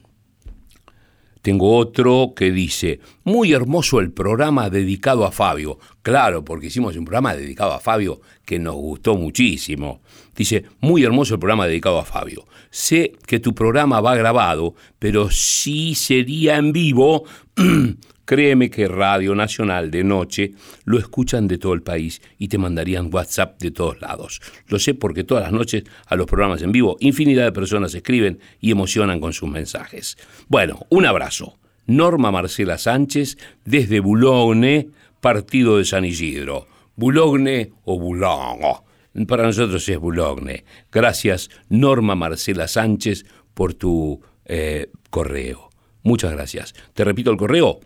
Tengo 1.42 1.76
otro 1.76 2.34
que 2.36 2.50
dice, 2.50 3.00
muy 3.24 3.52
hermoso 3.52 4.00
el 4.00 4.12
programa 4.12 4.68
dedicado 4.68 5.24
a 5.24 5.32
Fabio. 5.32 5.78
Claro, 6.02 6.44
porque 6.44 6.66
hicimos 6.66 6.96
un 6.96 7.04
programa 7.04 7.34
dedicado 7.34 7.72
a 7.72 7.80
Fabio 7.80 8.20
que 8.44 8.58
nos 8.58 8.74
gustó 8.74 9.16
muchísimo. 9.16 10.02
Dice, 10.36 10.64
muy 10.80 11.02
hermoso 11.04 11.34
el 11.34 11.40
programa 11.40 11.66
dedicado 11.66 11.98
a 11.98 12.04
Fabio. 12.04 12.46
Sé 12.70 13.12
que 13.26 13.40
tu 13.40 13.54
programa 13.54 14.00
va 14.00 14.14
grabado, 14.16 14.74
pero 14.98 15.30
si 15.30 15.94
sería 15.94 16.56
en 16.56 16.72
vivo, 16.72 17.24
créeme 18.30 18.70
que 18.70 18.86
Radio 18.86 19.34
Nacional 19.34 19.90
de 19.90 20.04
noche 20.04 20.52
lo 20.84 21.00
escuchan 21.00 21.48
de 21.48 21.58
todo 21.58 21.72
el 21.72 21.82
país 21.82 22.22
y 22.38 22.46
te 22.46 22.58
mandarían 22.58 23.12
WhatsApp 23.12 23.60
de 23.60 23.72
todos 23.72 24.00
lados. 24.00 24.40
Lo 24.68 24.78
sé 24.78 24.94
porque 24.94 25.24
todas 25.24 25.42
las 25.42 25.52
noches 25.52 25.82
a 26.06 26.14
los 26.14 26.28
programas 26.28 26.62
en 26.62 26.70
vivo 26.70 26.96
infinidad 27.00 27.42
de 27.42 27.50
personas 27.50 27.92
escriben 27.92 28.38
y 28.60 28.70
emocionan 28.70 29.18
con 29.18 29.32
sus 29.32 29.50
mensajes. 29.50 30.16
Bueno, 30.46 30.86
un 30.90 31.06
abrazo. 31.06 31.58
Norma 31.86 32.30
Marcela 32.30 32.78
Sánchez 32.78 33.36
desde 33.64 33.98
Boulogne, 33.98 34.90
partido 35.20 35.78
de 35.78 35.84
San 35.84 36.04
Isidro. 36.04 36.68
Boulogne 36.94 37.72
o 37.82 37.98
Boulogne. 37.98 39.26
Para 39.26 39.42
nosotros 39.42 39.88
es 39.88 39.98
Boulogne. 39.98 40.62
Gracias, 40.92 41.50
Norma 41.68 42.14
Marcela 42.14 42.68
Sánchez, 42.68 43.26
por 43.54 43.74
tu 43.74 44.20
eh, 44.44 44.88
correo. 45.10 45.70
Muchas 46.04 46.30
gracias. 46.30 46.74
Te 46.94 47.02
repito 47.02 47.32
el 47.32 47.36
correo. 47.36 47.80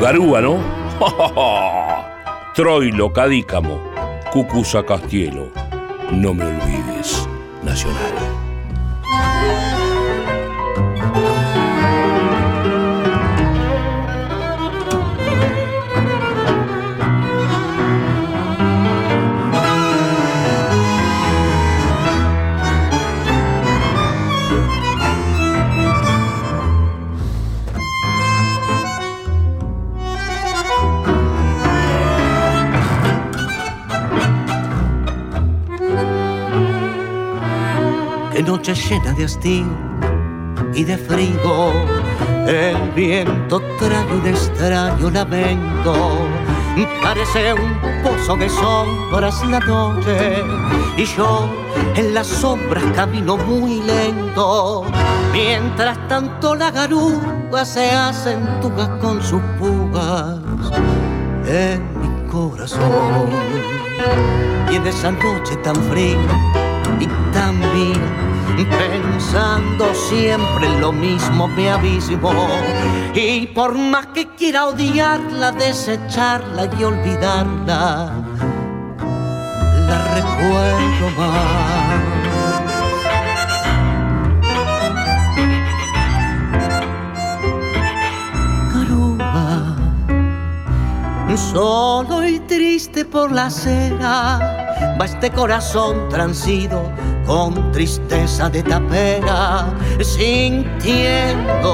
Garúa, 0.00 0.40
¿no? 0.40 0.58
Troilo 2.54 3.12
Cadícamo, 3.12 3.80
Cucuza 4.32 4.82
Castielo, 4.84 5.52
no 6.10 6.34
me 6.34 6.44
olvides, 6.44 7.28
Nacional. 7.62 8.29
Noche 38.50 38.74
llena 38.74 39.12
de 39.12 39.26
hastío 39.26 39.64
y 40.74 40.82
de 40.82 40.98
frío. 40.98 41.70
El 42.48 42.90
viento 42.96 43.62
trae 43.78 44.12
un 44.12 44.26
extraño 44.26 45.08
lamento. 45.08 45.94
Parece 47.00 47.54
un 47.54 47.72
pozo 48.02 48.34
de 48.34 48.48
sombras 48.48 49.46
la 49.46 49.60
noche 49.60 50.42
y 50.96 51.04
yo 51.04 51.48
en 51.94 52.12
las 52.12 52.26
sombras 52.26 52.82
camino 52.96 53.36
muy 53.36 53.82
lento. 53.82 54.82
Mientras 55.32 55.96
tanto 56.08 56.56
la 56.56 56.72
garúa 56.72 57.64
se 57.64 57.92
acentuga 57.92 58.98
con 58.98 59.22
sus 59.22 59.42
pugas 59.60 60.40
en 61.46 61.80
mi 62.00 62.28
corazón. 62.28 63.30
Y 64.72 64.74
en 64.74 64.86
esa 64.88 65.12
noche 65.12 65.54
tan 65.62 65.76
fría 65.88 66.18
y 66.98 67.06
tan 67.32 67.60
pensando 68.56 69.94
siempre 69.94 70.66
en 70.66 70.80
lo 70.80 70.92
mismo 70.92 71.48
me 71.48 71.70
abismo 71.70 72.32
y 73.14 73.46
por 73.48 73.76
más 73.76 74.08
que 74.08 74.28
quiera 74.28 74.66
odiarla, 74.66 75.52
desecharla 75.52 76.68
y 76.78 76.84
olvidarla, 76.84 78.12
la 79.88 80.14
recuerdo 80.14 81.10
más. 81.18 82.10
Solo 91.52 92.24
y 92.24 92.38
triste 92.40 93.04
por 93.04 93.32
la 93.32 93.46
acera, 93.46 94.38
va 95.00 95.04
este 95.04 95.30
corazón 95.30 96.08
transido 96.08 96.82
con 97.30 97.70
tristeza 97.70 98.50
de 98.50 98.60
tapera, 98.60 99.72
sintiendo 100.02 101.64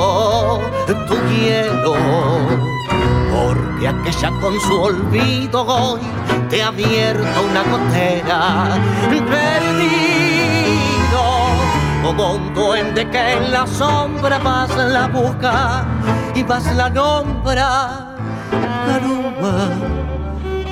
tu 1.09 1.15
hielo, 1.31 1.95
porque 3.33 3.89
aquella 3.89 4.31
con 4.43 4.61
su 4.61 4.83
olvido 4.83 5.65
hoy 5.65 6.01
te 6.51 6.63
ha 6.63 6.67
abierto 6.69 7.43
una 7.51 7.63
gotera, 7.63 8.77
perdido 9.09 10.43
como 12.05 12.35
un 12.35 12.53
duende 12.53 13.09
que 13.09 13.33
en 13.33 13.51
la 13.51 13.67
sombra 13.67 14.37
vas 14.37 14.77
la 14.77 15.09
busca 15.09 15.87
y 16.35 16.43
vas 16.43 16.67
la 16.77 16.91
nombra, 16.91 18.15
Garúa, 18.87 19.71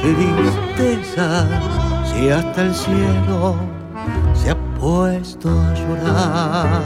tristeza, 0.02 1.48
si 2.04 2.28
hasta 2.28 2.60
el 2.60 2.74
cielo 2.74 3.83
puesto 4.84 5.48
a 5.48 5.72
llorar. 5.72 6.82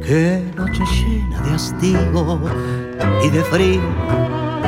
Qué 0.00 0.44
noche 0.56 0.84
llena 0.94 1.40
de 1.40 1.50
hastío 1.56 2.40
y 3.24 3.30
de 3.30 3.42
frío, 3.42 3.80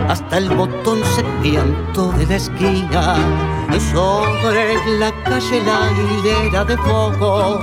hasta 0.09 0.39
el 0.39 0.49
botón 0.51 0.99
piantó 1.41 2.11
de 2.19 2.27
la 2.27 2.35
esquina. 2.35 3.15
Sobre 3.93 4.75
la 4.99 5.13
calle 5.23 5.63
la 5.63 5.81
hilera 5.99 6.65
de 6.65 6.77
focos 6.79 7.63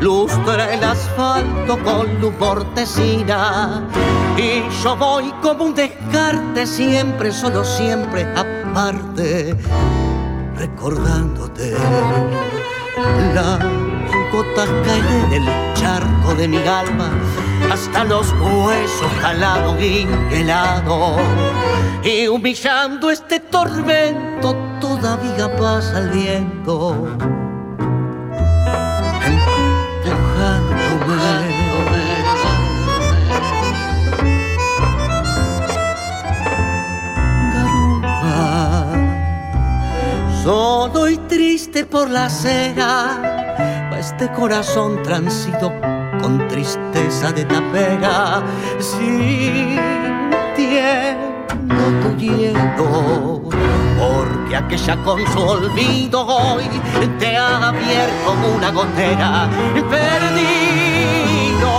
lustra 0.00 0.72
el 0.72 0.84
asfalto 0.84 1.76
con 1.82 2.20
luz 2.20 2.32
mortecina. 2.38 3.82
Y 4.36 4.62
yo 4.82 4.96
voy 4.96 5.32
como 5.42 5.64
un 5.64 5.74
descarte, 5.74 6.64
siempre, 6.66 7.32
solo 7.32 7.64
siempre, 7.64 8.22
aparte, 8.36 9.56
recordándote 10.56 11.74
las 13.34 13.77
gotas 14.38 14.68
caen 14.84 15.32
en 15.32 15.42
el 15.42 15.74
charco 15.74 16.32
de 16.36 16.46
mi 16.46 16.58
alma 16.58 17.10
hasta 17.72 18.04
los 18.04 18.32
huesos 18.40 19.12
jalados 19.20 19.80
y 19.80 20.06
helados. 20.30 21.20
Y 22.04 22.28
humillando 22.28 23.10
este 23.10 23.40
tormento 23.40 24.54
todavía 24.80 25.46
pasa 25.56 25.98
el 25.98 26.10
viento. 26.10 27.08
Solo 40.44 41.08
y 41.08 41.16
triste 41.28 41.84
por 41.84 42.08
la 42.08 42.26
acera, 42.26 43.27
este 44.10 44.32
corazón 44.32 45.02
transido 45.02 45.70
con 46.22 46.48
tristeza 46.48 47.30
de 47.30 47.44
tapera, 47.44 48.42
sintiendo 48.78 49.78
tu 52.02 52.16
hielo, 52.16 53.42
porque 53.98 54.56
aquella 54.56 54.96
con 55.04 55.20
su 55.30 55.38
olvido 55.38 56.26
hoy 56.26 56.64
te 57.18 57.36
ha 57.36 57.68
abierto 57.68 58.34
una 58.56 58.70
gotera, 58.70 59.46
perdido 59.90 61.70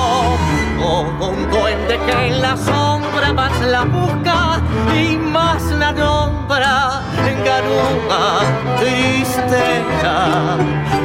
como 0.80 1.30
un 1.30 1.50
duende 1.50 2.00
que 2.06 2.28
en 2.28 2.42
la 2.44 2.56
sombra 2.56 3.34
más 3.34 3.60
la 3.62 3.86
busca 3.86 4.49
y 4.96 5.18
más 5.18 5.72
la 5.72 5.92
nombra 5.92 7.10
Garúa, 7.44 8.78
tristeza, 8.78 10.58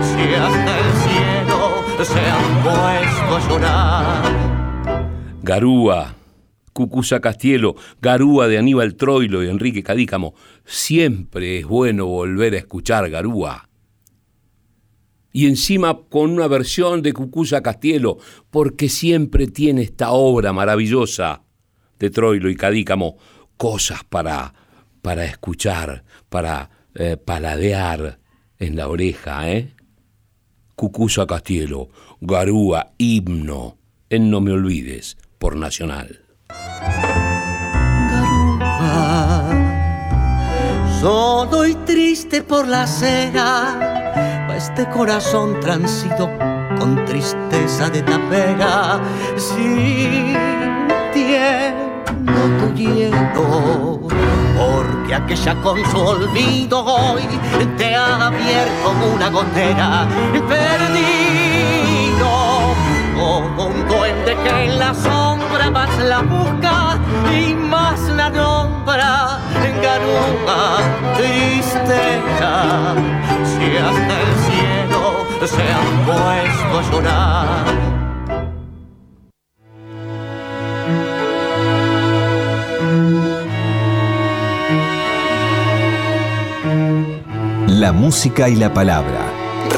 si 0.03 0.35
hasta 0.35 0.79
el 0.79 0.93
cielo 1.03 2.05
se 2.05 2.21
han 2.21 2.63
puesto 2.63 3.37
a 3.37 3.49
llorar. 3.49 4.23
Garúa, 5.43 6.15
Cucusa 6.73 7.21
Castielo, 7.21 7.77
Garúa 8.03 8.49
de 8.49 8.59
Aníbal 8.59 8.97
Troilo 8.97 9.43
y 9.43 9.49
Enrique 9.49 9.83
Cadícamo. 9.83 10.35
Siempre 10.65 11.59
es 11.61 11.67
bueno 11.67 12.07
volver 12.07 12.55
a 12.55 12.59
escuchar 12.59 13.09
Garúa. 13.11 13.69
Y 15.33 15.47
encima 15.47 15.99
con 16.09 16.31
una 16.31 16.47
versión 16.47 17.03
de 17.03 17.13
Cucusa 17.13 17.63
Castielo, 17.63 18.19
porque 18.51 18.89
siempre 18.89 19.47
tiene 19.47 19.83
esta 19.83 20.13
obra 20.13 20.53
maravillosa 20.53 21.43
de 21.99 22.11
Troilo 22.11 22.51
y 22.51 22.57
Cadícamo, 22.57 23.17
cosas 23.57 24.05
para, 24.05 24.53
escuchar, 25.25 26.05
para 26.29 26.71
eh, 26.95 27.17
paladear 27.17 28.19
en 28.59 28.77
la 28.77 28.89
oreja, 28.89 29.51
¿eh? 29.51 29.75
Cucusa 30.75 31.27
Castielo, 31.27 31.89
Garúa, 32.21 32.93
himno, 32.99 33.79
en 34.11 34.31
No 34.31 34.41
Me 34.41 34.53
Olvides, 34.53 35.17
por 35.39 35.57
Nacional. 35.57 36.25
Garúa, 38.11 39.49
solo 41.01 41.67
y 41.67 41.75
triste 41.87 42.43
por 42.43 42.67
la 42.67 42.83
acera, 42.83 44.55
este 44.57 44.89
corazón 44.89 45.61
transido 45.61 46.29
con 46.79 47.05
tristeza 47.05 47.89
de 47.91 48.03
tapera, 48.03 49.01
sintiendo 49.37 50.74
tu 52.05 52.75
hielo 52.75 54.01
porque 54.57 55.15
aquella 55.15 55.55
con 55.63 55.85
su 55.91 55.99
olvido 55.99 56.85
hoy 56.85 57.23
te 57.77 57.95
ha 57.95 58.27
abierto 58.27 58.95
una 59.15 59.31
gotera. 59.31 60.07
Perdido 60.49 62.29
como 63.17 63.67
un 63.67 63.89
duende 63.89 64.37
que 64.43 64.65
en 64.65 64.79
la 64.79 64.95
sombra 64.95 65.71
más 65.71 65.99
la 65.99 66.21
busca 66.23 66.99
y 67.35 67.55
más 67.55 68.01
la 68.09 68.31
nombra 68.31 69.41
garúa 69.83 70.79
tristeza. 71.17 72.95
Si 73.45 73.77
hasta 73.77 74.15
el 74.25 74.33
cielo 74.47 75.03
se 75.47 75.65
han 75.77 75.89
puesto 76.07 76.79
a 76.79 76.83
llorar 76.91 78.04
música 87.93 88.49
y 88.49 88.57
la 88.57 88.73
palabra. 88.73 89.27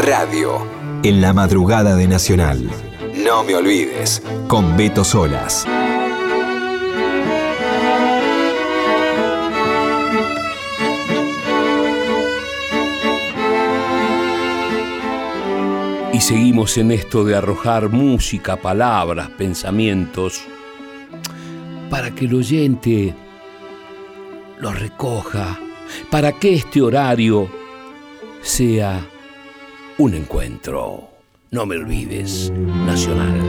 Radio. 0.05 0.67
En 1.03 1.21
la 1.21 1.33
madrugada 1.33 1.97
de 1.97 2.07
Nacional. 2.07 2.71
No 3.15 3.45
me 3.45 3.55
olvides. 3.55 4.23
Con 4.49 4.77
Beto 4.77 5.05
Solas. 5.05 5.67
Y 16.13 16.21
seguimos 16.21 16.79
en 16.79 16.93
esto 16.93 17.25
de 17.25 17.37
arrojar 17.37 17.91
música, 17.91 18.57
palabras, 18.57 19.29
pensamientos, 19.31 20.43
para 21.91 22.11
que 22.15 22.25
el 22.25 22.35
oyente 22.35 23.15
lo 24.59 24.73
recoja, 24.73 25.59
para 26.11 26.33
que 26.33 26.55
este 26.55 26.81
horario 26.81 27.66
sea 28.47 29.05
un 29.99 30.15
encuentro. 30.15 31.11
No 31.51 31.67
me 31.67 31.77
olvides, 31.77 32.53
nacional. 32.53 33.41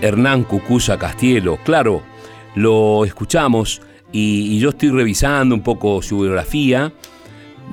Hernán 0.00 0.44
Cucusa 0.44 0.98
Castielo, 0.98 1.58
claro, 1.64 2.02
lo 2.56 3.04
escuchamos 3.04 3.80
y, 4.12 4.58
yo 4.58 4.70
estoy 4.70 4.90
revisando 4.90 5.54
un 5.54 5.62
poco 5.62 6.02
su 6.02 6.20
biografía. 6.20 6.92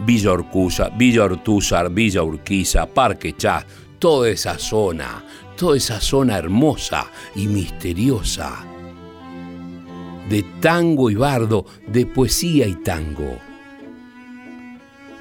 Villa 0.06 0.32
Orcusa, 0.32 0.90
Villa 0.90 1.26
Ortúzar, 1.26 1.92
Villa 1.92 2.24
Urquiza, 2.24 2.86
Parque 2.86 3.36
Chá, 3.36 3.66
toda 4.00 4.30
esa 4.30 4.58
zona, 4.58 5.24
esa 5.76 6.02
zona 6.02 6.38
hermosa 6.38 7.06
y 7.36 7.48
misteriosa 7.48 8.66
de 10.32 10.44
tango 10.62 11.10
y 11.10 11.16
bardo, 11.16 11.66
de 11.88 12.06
poesía 12.06 12.66
y 12.66 12.76
tango. 12.76 13.38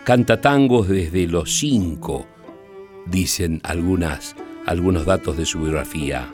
Canta 0.04 0.40
tangos 0.40 0.86
desde 0.86 1.26
los 1.26 1.58
cinco, 1.58 2.26
dicen 3.06 3.60
algunas, 3.64 4.36
algunos 4.66 5.06
datos 5.06 5.36
de 5.36 5.46
su 5.46 5.62
biografía. 5.62 6.32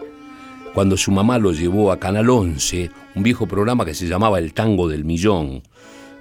Cuando 0.75 0.99
su 0.99 1.11
mamá 1.11 1.38
lo 1.38 1.53
llevó 1.53 1.90
a 1.90 1.99
Canal 1.99 2.29
11, 2.29 2.90
un 3.14 3.23
viejo 3.23 3.47
programa 3.47 3.87
que 3.87 3.95
se 3.95 4.07
llamaba 4.07 4.38
El 4.38 4.53
Tango 4.53 4.88
del 4.88 5.07
Millón, 5.07 5.62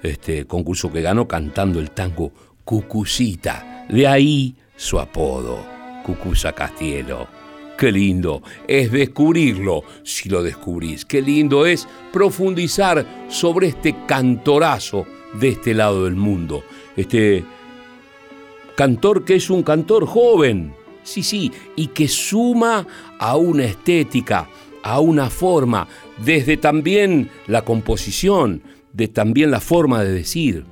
este 0.02 0.46
concurso 0.46 0.90
que 0.90 1.02
ganó 1.02 1.28
cantando 1.28 1.82
el 1.82 1.92
tango 1.92 2.32
Cucucita. 2.64 3.86
De 3.90 4.08
ahí 4.08 4.56
su 4.78 4.98
apodo, 4.98 5.58
Cucusa 6.06 6.54
Castielo. 6.54 7.35
Qué 7.78 7.92
lindo 7.92 8.42
es 8.68 8.92
descubrirlo 8.92 9.84
si 10.04 10.30
lo 10.30 10.42
descubrís. 10.42 11.04
Qué 11.04 11.22
lindo 11.22 11.66
es 11.66 11.88
profundizar 12.14 13.06
sobre 13.28 13.68
este 13.68 13.96
cantorazo 14.08 15.06
de 15.34 15.50
este 15.50 15.74
lado 15.74 16.06
del 16.06 16.16
mundo. 16.16 16.64
Este 16.96 17.44
cantor 18.76 19.26
que 19.26 19.36
es 19.36 19.50
un 19.50 19.64
cantor 19.64 20.06
joven, 20.06 20.74
sí, 21.04 21.22
sí, 21.22 21.52
y 21.76 21.88
que 21.88 22.08
suma 22.08 22.88
a 23.20 23.36
una 23.36 23.66
estética, 23.66 24.48
a 24.82 25.02
una 25.02 25.30
forma, 25.30 25.88
desde 26.24 26.56
también 26.56 27.30
la 27.48 27.64
composición, 27.64 28.62
de 28.94 29.10
también 29.10 29.52
la 29.52 29.60
forma 29.60 30.02
de 30.02 30.14
decir. 30.14 30.66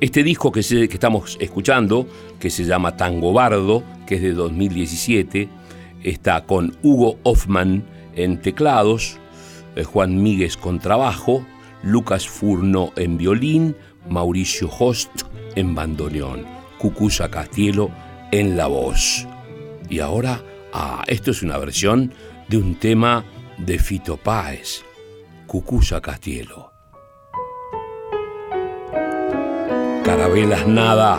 Este 0.00 0.22
disco 0.22 0.52
que, 0.52 0.60
que 0.62 0.84
estamos 0.84 1.38
escuchando, 1.40 2.06
que 2.38 2.50
se 2.50 2.64
llama 2.64 2.96
Tango 2.96 3.32
Bardo, 3.32 3.84
que 4.06 4.16
es 4.16 4.22
de 4.22 4.32
2017, 4.34 5.48
está 6.04 6.44
con 6.46 6.76
Hugo 6.82 7.18
Hoffman 7.22 7.84
en 8.14 8.40
teclados, 8.40 9.18
eh, 9.76 9.84
Juan 9.84 10.22
Míguez 10.22 10.56
con 10.56 10.78
trabajo, 10.78 11.46
Lucas 11.82 12.28
Furno 12.28 12.92
en 12.96 13.16
violín, 13.16 13.76
Mauricio 14.08 14.68
Host 14.68 15.10
en 15.54 15.74
bandoneón, 15.74 16.46
Cucusa 16.78 17.30
Castielo 17.30 17.90
en 18.30 18.56
la 18.56 18.66
voz. 18.66 19.26
Y 19.88 20.00
ahora, 20.00 20.42
ah, 20.72 21.02
esto 21.06 21.30
es 21.30 21.42
una 21.42 21.58
versión 21.58 22.12
de 22.48 22.56
un 22.56 22.76
tema 22.76 23.24
de 23.58 23.78
Fito 23.78 24.16
Páez, 24.16 24.82
Cucusa 25.46 26.00
Castielo. 26.00 26.72
Carabelas 30.04 30.66
Nada, 30.66 31.18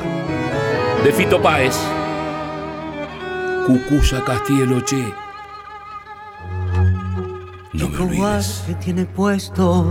de 1.04 1.12
Fito 1.14 1.42
Páez. 1.42 1.76
Cucusa 3.66 4.22
Castielo, 4.26 4.82
che. 4.82 5.14
No 7.74 7.88
me 7.88 7.98
olvides. 7.98 8.64
que 8.68 8.76
tiene 8.76 9.06
puestos 9.06 9.88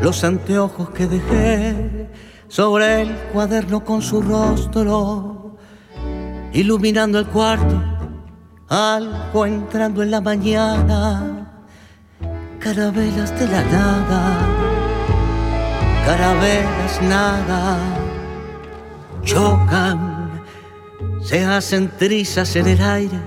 los 0.00 0.22
anteojos 0.22 0.90
que 0.90 1.06
dejé 1.06 2.08
sobre 2.46 3.02
el 3.02 3.14
cuaderno 3.32 3.84
con 3.84 4.00
su 4.00 4.22
rostro, 4.22 5.56
iluminando 6.52 7.18
el 7.18 7.26
cuarto, 7.26 7.80
algo 8.68 9.46
entrando 9.46 10.02
en 10.02 10.10
la 10.12 10.20
mañana, 10.20 11.64
carabelas 12.60 13.36
de 13.38 13.46
la 13.48 13.62
nada, 13.64 14.38
carabelas 16.04 17.02
nada, 17.02 17.78
chocan 19.24 20.11
se 21.22 21.44
hacen 21.44 21.90
trizas 21.96 22.56
en 22.56 22.66
el 22.66 22.82
aire. 22.82 23.18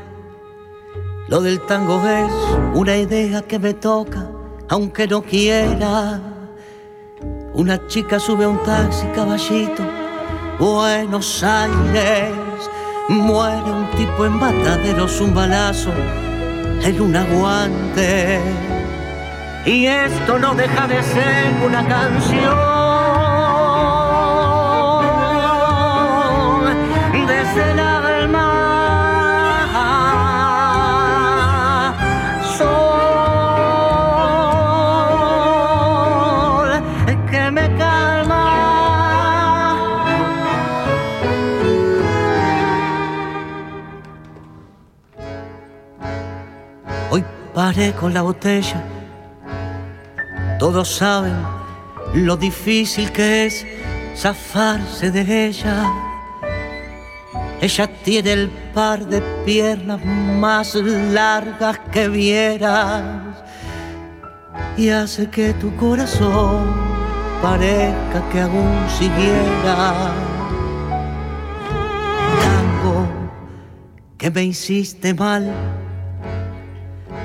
Lo 1.28 1.42
del 1.42 1.62
tango 1.62 2.02
es 2.08 2.32
una 2.74 2.98
idea 2.98 3.42
que 3.42 3.58
me 3.58 3.74
toca, 3.74 4.30
aunque 4.70 5.08
no 5.08 5.22
quiera. 5.22 6.22
Una 7.54 7.88
chica 7.88 8.20
sube 8.20 8.44
a 8.44 8.50
un 8.50 8.62
taxi, 8.64 9.08
caballito, 9.16 9.84
Buenos 10.60 11.44
Aires. 11.44 12.34
Muere 13.08 13.72
un 13.72 13.90
tipo 13.92 14.26
en 14.26 14.34
mataderos, 14.34 15.22
un 15.22 15.34
balazo 15.34 15.92
en 16.84 17.02
un 17.02 17.16
aguante. 17.16 18.40
Y 19.66 19.86
esto 19.86 20.38
no 20.38 20.54
deja 20.54 20.88
de 20.88 21.02
ser 21.02 21.54
una 21.66 21.88
canción 21.88 22.75
el 27.58 27.80
alma. 27.80 28.52
Que 37.32 37.52
me 37.52 37.68
calma. 37.78 38.44
Hoy 47.10 47.24
paré 47.54 47.94
con 47.94 48.14
la 48.14 48.22
botella. 48.22 48.82
Todos 50.60 50.96
saben 50.96 51.36
lo 52.14 52.38
difícil 52.38 53.12
que 53.12 53.46
es 53.48 53.66
zafarse 54.16 55.12
de 55.12 55.48
ella 55.48 56.15
ella 57.66 57.88
tiene 58.04 58.34
el 58.34 58.50
par 58.76 59.08
de 59.08 59.22
piernas 59.44 60.00
más 60.06 60.76
largas 60.76 61.80
que 61.92 62.08
vieras 62.08 63.04
y 64.78 64.90
hace 64.90 65.28
que 65.32 65.52
tu 65.54 65.76
corazón 65.76 66.76
parezca 67.42 68.30
que 68.32 68.42
aún 68.42 68.88
siguiera. 69.00 70.14
Tango 72.44 73.08
que 74.16 74.30
me 74.30 74.44
hiciste 74.44 75.16
mal 75.16 75.52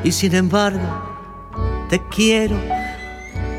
y 0.03 0.11
sin 0.11 0.35
embargo 0.35 0.89
te 1.91 2.01
quiero, 2.09 2.57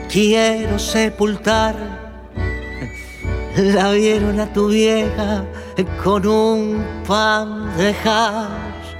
quiero 0.10 0.80
sepultar. 0.80 1.76
La 3.56 3.92
vieron 3.92 4.40
a 4.40 4.52
tu 4.52 4.70
vieja 4.70 5.44
con 6.04 6.26
un 6.26 6.84
pan 7.08 7.76
de 7.78 7.90
hash, 8.04 8.96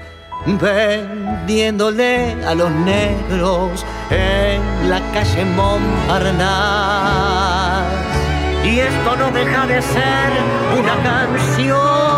vendiéndole 0.46 2.36
a 2.46 2.56
los 2.56 2.72
negros 2.72 3.86
en 4.10 4.90
la 4.90 5.00
calle 5.14 5.46
Montparnasse. 5.46 6.42
Y 8.64 8.80
esto 8.80 9.16
no 9.18 9.32
deja 9.32 9.66
de 9.68 9.82
ser 9.82 10.32
una 10.80 10.96
canción 11.04 12.11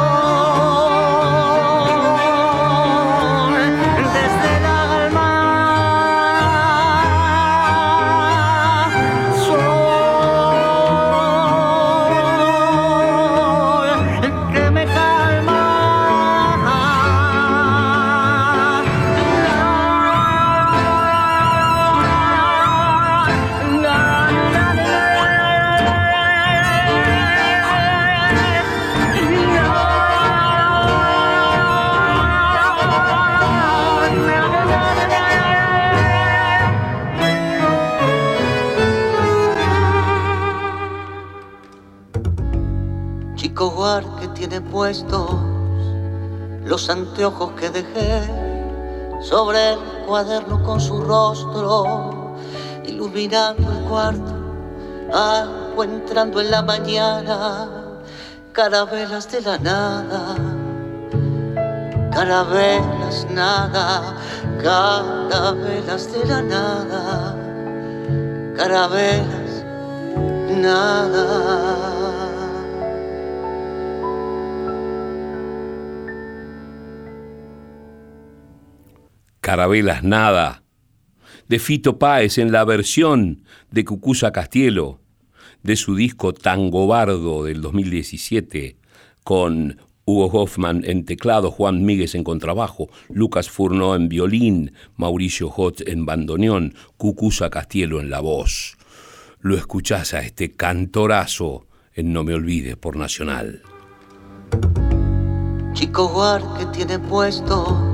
tiene 44.48 44.60
puestos 44.60 45.30
los 46.66 46.89
anteojos 46.89 47.52
que 47.54 47.70
dejé 47.70 48.30
sobre 49.22 49.72
el 49.72 49.80
cuaderno 50.06 50.62
con 50.64 50.82
su 50.82 51.00
rostro, 51.00 52.36
iluminando 52.84 53.72
el 53.72 53.86
cuarto, 53.88 54.34
agua 55.14 55.86
entrando 55.86 56.41
en 56.41 56.52
la 56.52 56.62
mañana, 56.62 57.70
carabelas 58.52 59.32
de 59.32 59.41
la 59.44 59.58
nada, 59.60 60.36
carabelas 62.12 63.26
nada, 63.32 64.18
carabelas 64.62 66.12
de 66.12 66.26
la 66.26 66.41
nada, 66.41 67.36
carabelas 68.58 69.64
nada. 70.50 71.93
Carabelas 79.44 80.04
Nada, 80.04 80.64
de 81.50 81.60
Fito 81.60 82.00
Páez 82.00 82.38
en 82.38 82.54
la 82.54 82.64
versión 82.64 83.44
de 83.72 83.84
Cucusa 83.84 84.32
Castielo, 84.32 85.02
de 85.64 85.76
su 85.76 85.98
disco 85.98 86.32
Tango 86.34 86.88
Bardo 86.88 87.44
del 87.44 87.60
2017, 87.60 88.78
con 89.26 89.82
Hugo 90.06 90.28
Hoffman 90.28 90.84
en 90.86 91.04
teclado, 91.04 91.52
Juan 91.52 91.84
Míguez 91.84 92.16
en 92.16 92.24
contrabajo, 92.24 92.88
Lucas 93.10 93.50
Furno 93.50 93.96
en 93.96 94.08
violín, 94.08 94.72
Mauricio 94.96 95.50
Hot 95.50 95.89
en 95.89 96.06
bandoneón, 96.06 96.74
Cucusa 96.96 97.50
Castielo 97.50 98.00
en 98.00 98.10
la 98.10 98.22
voz. 98.22 98.78
Lo 99.41 99.58
escuchás 99.58 100.14
a 100.14 100.22
este 100.22 100.54
cantorazo 100.54 101.68
en 101.94 102.14
No 102.14 102.24
Me 102.24 102.34
Olvides 102.34 102.78
por 102.78 102.96
Nacional. 102.96 103.62
Chico 105.74 106.08
Guar 106.08 106.41
que 106.58 106.66
tiene 106.68 106.98
puesto 106.98 107.93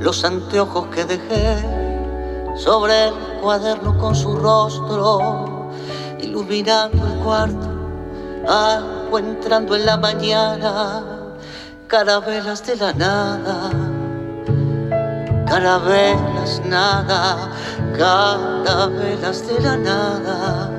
los 0.00 0.24
anteojos 0.24 0.86
que 0.86 1.04
dejé 1.04 1.62
sobre 2.56 3.08
el 3.08 3.14
cuaderno 3.42 3.96
con 3.98 4.16
su 4.16 4.34
rostro, 4.34 5.70
iluminando 6.18 7.06
el 7.06 7.18
cuarto, 7.22 7.68
agua 8.48 9.20
entrando 9.20 9.76
en 9.76 9.86
la 9.86 9.98
mañana, 9.98 11.04
carabelas 11.86 12.66
de 12.66 12.76
la 12.76 12.92
nada, 12.94 13.70
carabelas 15.46 16.62
nada, 16.64 17.50
carabelas 17.96 19.46
de 19.46 19.60
la 19.60 19.76
nada, 19.76 20.70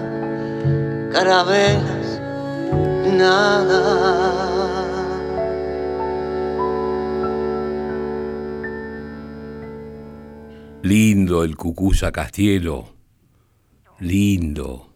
carabelas 1.14 2.20
nada. 3.06 5.01
Lindo 10.84 11.44
el 11.44 11.56
Cucusa 11.58 12.12
Castielo. 12.12 12.96
Lindo. 14.00 14.96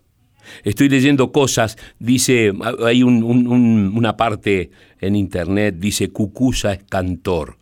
Estoy 0.63 0.89
leyendo 0.89 1.31
cosas, 1.31 1.77
dice, 1.99 2.51
hay 2.83 3.03
una 3.03 4.17
parte 4.17 4.71
en 4.99 5.15
internet, 5.15 5.75
dice 5.77 6.09
Cucusa 6.09 6.73
es 6.73 6.83
cantor. 6.89 7.59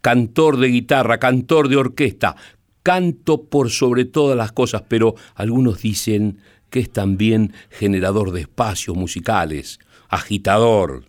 Cantor 0.00 0.58
de 0.58 0.68
guitarra, 0.68 1.18
cantor 1.18 1.68
de 1.68 1.76
orquesta, 1.76 2.36
canto 2.82 3.44
por 3.44 3.70
sobre 3.70 4.06
todas 4.06 4.36
las 4.36 4.52
cosas, 4.52 4.84
pero 4.88 5.14
algunos 5.34 5.82
dicen 5.82 6.38
que 6.70 6.80
es 6.80 6.90
también 6.90 7.52
generador 7.68 8.32
de 8.32 8.42
espacios 8.42 8.96
musicales, 8.96 9.78
agitador. 10.08 11.04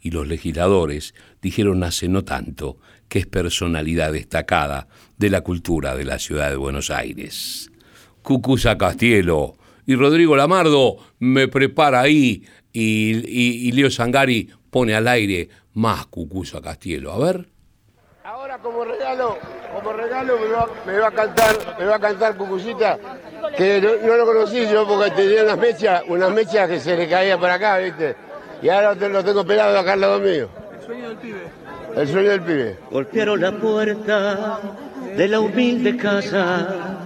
Y 0.00 0.12
los 0.12 0.28
legisladores 0.28 1.14
dijeron 1.42 1.82
hace 1.82 2.08
no 2.08 2.22
tanto 2.22 2.78
que 3.08 3.20
es 3.20 3.26
personalidad 3.26 4.12
destacada 4.12 4.88
de 5.16 5.30
la 5.30 5.40
cultura 5.42 5.94
de 5.96 6.04
la 6.04 6.18
ciudad 6.18 6.50
de 6.50 6.56
Buenos 6.56 6.90
Aires. 6.90 7.70
Cucusa 8.22 8.78
Castielo 8.78 9.56
y 9.86 9.94
Rodrigo 9.96 10.34
Lamardo 10.36 10.96
me 11.18 11.48
prepara 11.48 12.00
ahí 12.00 12.44
y, 12.72 13.70
Leo 13.72 13.90
Sangari 13.90 14.50
pone 14.70 14.94
al 14.94 15.06
aire 15.06 15.48
más 15.74 16.06
Cucusa 16.06 16.60
Castielo. 16.60 17.12
A 17.12 17.18
ver. 17.18 17.48
Ahora 18.24 18.58
como 18.58 18.84
regalo, 18.84 19.38
como 19.74 19.92
regalo 19.92 20.38
me 20.86 20.98
va, 20.98 21.08
a 21.08 21.10
cantar, 21.10 21.76
me 21.78 21.84
va 21.84 21.96
a 21.96 22.00
cantar 22.00 22.36
Cucucita, 22.36 22.98
que 23.56 23.80
no, 23.80 24.16
lo 24.16 24.24
conocí 24.24 24.66
yo 24.66 24.86
porque 24.88 25.10
tenía 25.10 25.44
unas 25.44 25.58
mechas, 25.58 26.02
unas 26.08 26.32
mechas 26.32 26.68
que 26.68 26.80
se 26.80 26.96
le 26.96 27.08
caían 27.08 27.38
por 27.38 27.50
acá, 27.50 27.78
¿viste? 27.78 28.16
Y 28.62 28.70
ahora 28.70 28.94
lo 28.94 29.22
tengo 29.22 29.44
pelado 29.44 29.78
acá 29.78 29.92
al 29.92 30.00
lado 30.00 30.20
mío. 30.20 30.48
El 30.74 30.86
sueño 30.86 31.08
del 31.10 31.18
pibe. 31.18 31.63
El 31.96 32.08
sueño 32.08 32.30
del 32.30 32.40
pibe. 32.40 32.76
Golpearon 32.90 33.40
la 33.40 33.52
puerta 33.52 34.58
de 35.16 35.28
la 35.28 35.40
humilde 35.40 35.96
casa. 35.96 36.98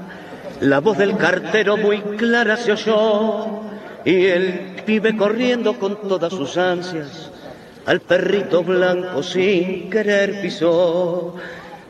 La 0.61 0.81
voz 0.81 0.97
del 0.99 1.17
cartero 1.17 1.77
muy 1.77 2.01
clara 2.01 2.57
se 2.57 2.73
oyó 2.73 3.61
y 4.05 4.27
el 4.27 4.83
pibe 4.87 5.17
corriendo 5.17 5.79
con 5.79 6.09
todas 6.09 6.33
sus 6.33 6.57
ansias 6.57 7.31
al 7.87 8.01
perrito 8.01 8.63
blanco 8.63 9.23
sin 9.23 9.89
querer 9.89 10.43
pisó. 10.43 11.35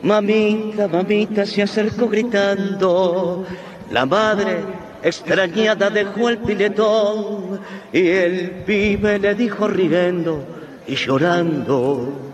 Mamita, 0.01 0.87
mamita 0.87 1.45
se 1.45 1.61
acercó 1.61 2.07
gritando. 2.07 3.45
La 3.91 4.05
madre 4.05 4.59
extrañada 5.03 5.89
dejó 5.89 6.29
el 6.29 6.37
piletón 6.37 7.59
y 7.91 8.07
el 8.07 8.51
pibe 8.65 9.19
le 9.19 9.35
dijo 9.35 9.67
riendo 9.67 10.43
y 10.87 10.95
llorando. 10.95 12.28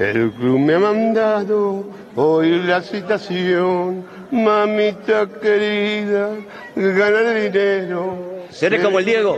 El 0.00 0.30
club 0.30 0.58
me 0.58 0.76
ha 0.76 0.78
mandado 0.78 1.84
hoy 2.16 2.62
la 2.62 2.80
citación, 2.80 4.02
mamita 4.30 5.28
querida, 5.42 6.30
ganar 6.74 7.34
dinero. 7.34 8.16
¿Seré 8.48 8.80
como 8.80 8.98
el 8.98 9.04
Diego? 9.04 9.36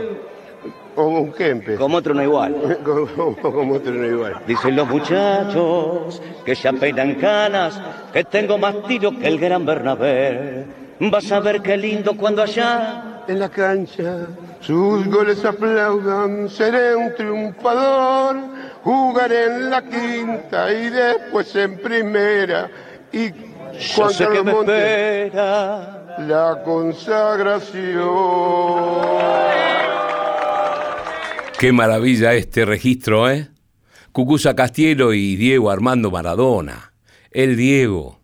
Como 0.95 1.19
un 1.19 1.33
Kempe. 1.33 1.75
Como 1.75 1.97
otro 1.97 2.13
no 2.13 2.23
igual. 2.23 2.79
como, 3.41 3.73
otro 3.73 3.91
no 3.91 4.05
igual. 4.05 4.41
Dicen 4.47 4.77
los 4.77 4.87
muchachos 4.87 6.21
que 6.45 6.55
se 6.55 6.71
peinan 6.71 7.15
canas, 7.15 7.81
que 8.13 8.23
tengo 8.23 8.57
más 8.57 8.87
tiro 8.87 9.11
que 9.19 9.27
el 9.27 9.37
gran 9.37 9.65
Bernabé. 9.65 10.65
Vas 10.97 11.29
a 11.33 11.41
ver 11.41 11.61
qué 11.61 11.75
lindo 11.75 12.15
cuando 12.15 12.41
allá 12.41 13.23
en 13.27 13.37
la 13.37 13.49
cancha 13.49 14.27
sus 14.63 15.05
goles 15.09 15.43
aplaudan, 15.43 16.47
seré 16.47 16.95
un 16.95 17.13
triunfador 17.15 18.37
jugaré 18.83 19.45
en 19.45 19.69
la 19.69 19.81
quinta 19.81 20.71
y 20.71 20.89
después 20.89 21.55
en 21.55 21.79
primera. 21.79 22.69
Y 23.11 23.31
me 23.31 24.51
espera 24.51 26.15
la 26.19 26.61
consagración. 26.63 28.09
Qué 31.57 31.71
maravilla 31.71 32.33
este 32.33 32.65
registro, 32.65 33.29
¿eh? 33.29 33.49
Cucusa 34.11 34.55
Castielo 34.55 35.13
y 35.13 35.35
Diego 35.37 35.71
Armando 35.71 36.11
Maradona. 36.11 36.93
El 37.31 37.55
Diego, 37.57 38.19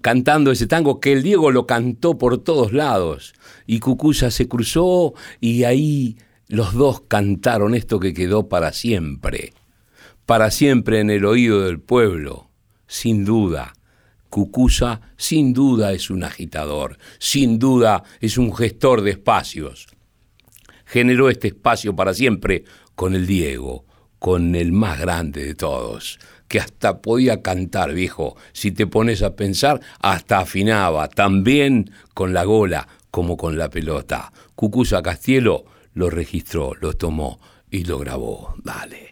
cantando 0.00 0.52
ese 0.52 0.66
tango 0.66 1.00
que 1.00 1.12
el 1.12 1.22
Diego 1.22 1.50
lo 1.50 1.66
cantó 1.66 2.16
por 2.16 2.38
todos 2.38 2.72
lados. 2.72 3.34
Y 3.66 3.80
Cucusa 3.80 4.30
se 4.30 4.48
cruzó 4.48 5.12
y 5.40 5.64
ahí 5.64 6.16
los 6.48 6.72
dos 6.72 7.02
cantaron 7.08 7.74
esto 7.74 8.00
que 8.00 8.14
quedó 8.14 8.48
para 8.48 8.72
siempre 8.72 9.52
para 10.32 10.50
siempre 10.50 11.00
en 11.00 11.10
el 11.10 11.26
oído 11.26 11.60
del 11.60 11.78
pueblo, 11.78 12.48
sin 12.86 13.26
duda. 13.26 13.74
Cucusa 14.30 15.02
sin 15.18 15.52
duda 15.52 15.92
es 15.92 16.08
un 16.08 16.24
agitador, 16.24 16.96
sin 17.18 17.58
duda 17.58 18.02
es 18.18 18.38
un 18.38 18.56
gestor 18.56 19.02
de 19.02 19.10
espacios. 19.10 19.88
Generó 20.86 21.28
este 21.28 21.48
espacio 21.48 21.94
para 21.94 22.14
siempre 22.14 22.64
con 22.94 23.14
el 23.14 23.26
Diego, 23.26 23.84
con 24.18 24.54
el 24.54 24.72
más 24.72 24.98
grande 24.98 25.44
de 25.44 25.54
todos, 25.54 26.18
que 26.48 26.60
hasta 26.60 27.02
podía 27.02 27.42
cantar, 27.42 27.92
viejo, 27.92 28.34
si 28.54 28.72
te 28.72 28.86
pones 28.86 29.22
a 29.22 29.36
pensar, 29.36 29.82
hasta 30.00 30.38
afinaba, 30.38 31.08
también 31.08 31.90
con 32.14 32.32
la 32.32 32.44
gola 32.44 32.88
como 33.10 33.36
con 33.36 33.58
la 33.58 33.68
pelota. 33.68 34.32
Cucusa 34.54 35.02
Castielo 35.02 35.66
lo 35.92 36.08
registró, 36.08 36.72
lo 36.80 36.94
tomó 36.94 37.38
y 37.70 37.84
lo 37.84 37.98
grabó. 37.98 38.54
Dale. 38.64 39.11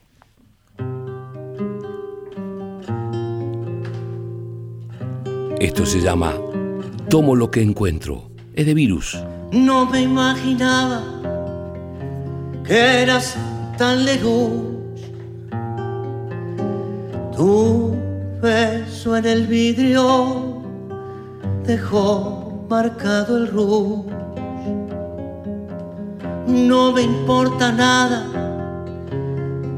Esto 5.60 5.84
se 5.84 6.00
llama 6.00 6.32
Tomo 7.10 7.36
lo 7.36 7.50
que 7.50 7.60
encuentro. 7.60 8.30
Es 8.54 8.64
de 8.64 8.72
virus. 8.72 9.22
No 9.52 9.84
me 9.84 10.00
imaginaba 10.00 11.02
que 12.64 13.02
eras 13.02 13.36
tan 13.76 14.06
lejos. 14.06 14.52
Tu 17.36 17.94
beso 18.40 19.18
en 19.18 19.26
el 19.26 19.46
vidrio 19.46 20.62
dejó 21.66 22.64
marcado 22.70 23.36
el 23.36 23.48
rouge. 23.48 24.08
No 26.46 26.90
me 26.92 27.02
importa 27.02 27.70
nada 27.70 28.24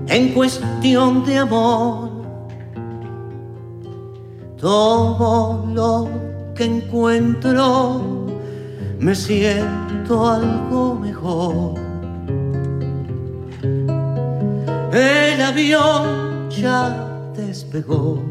en 0.06 0.32
cuestión 0.32 1.24
de 1.24 1.38
amor. 1.38 2.11
Todo 4.62 5.66
lo 5.74 6.08
que 6.54 6.66
encuentro 6.66 8.00
me 9.00 9.12
siento 9.12 10.28
algo 10.30 10.94
mejor. 10.94 11.74
El 14.92 15.42
avión 15.42 16.48
ya 16.48 17.32
despegó. 17.36 18.22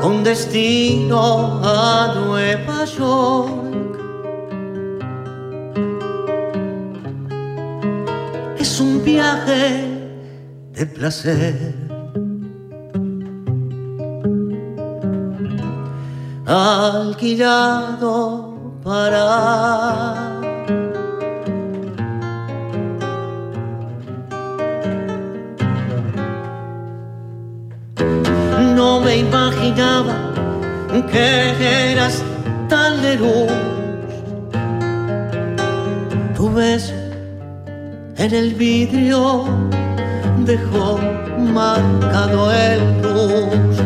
Con 0.00 0.24
destino 0.24 1.60
a 1.62 2.14
Nueva 2.24 2.86
York. 2.86 3.98
Es 8.58 8.80
un 8.80 9.04
viaje 9.04 9.97
de 10.78 10.86
placer. 10.86 11.74
Alquilado 16.46 18.20
para 18.84 20.14
no 28.76 29.00
me 29.00 29.16
imaginaba 29.16 30.14
que 31.10 31.90
eras 31.92 32.22
tan 32.68 33.02
de 33.02 33.16
luz. 33.16 33.50
Tu 36.36 36.52
beso 36.52 36.94
en 38.16 38.32
el 38.32 38.54
vidrio 38.54 39.44
dejó 40.44 40.98
marcado 41.38 42.52
el 42.52 43.02
luz. 43.02 43.76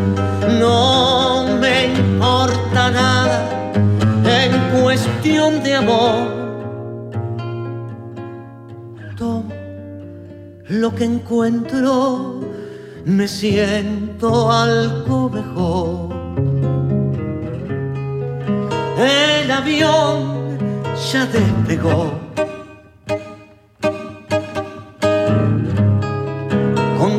No 0.61 1.47
me 1.61 1.93
importa 1.95 2.91
nada 2.91 3.39
en 4.25 4.83
cuestión 4.83 5.63
de 5.63 5.75
amor. 5.75 6.29
Tomo 9.17 9.53
lo 10.69 10.95
que 10.95 11.05
encuentro 11.05 12.41
me 13.05 13.27
siento 13.27 14.51
algo 14.51 15.29
mejor. 15.29 16.13
El 18.99 19.51
avión 19.51 20.59
ya 21.13 21.27
despegó. 21.27 22.22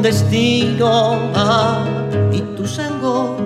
Destino 0.04 1.32
a 1.34 1.86
Ituzaingó. 2.34 3.38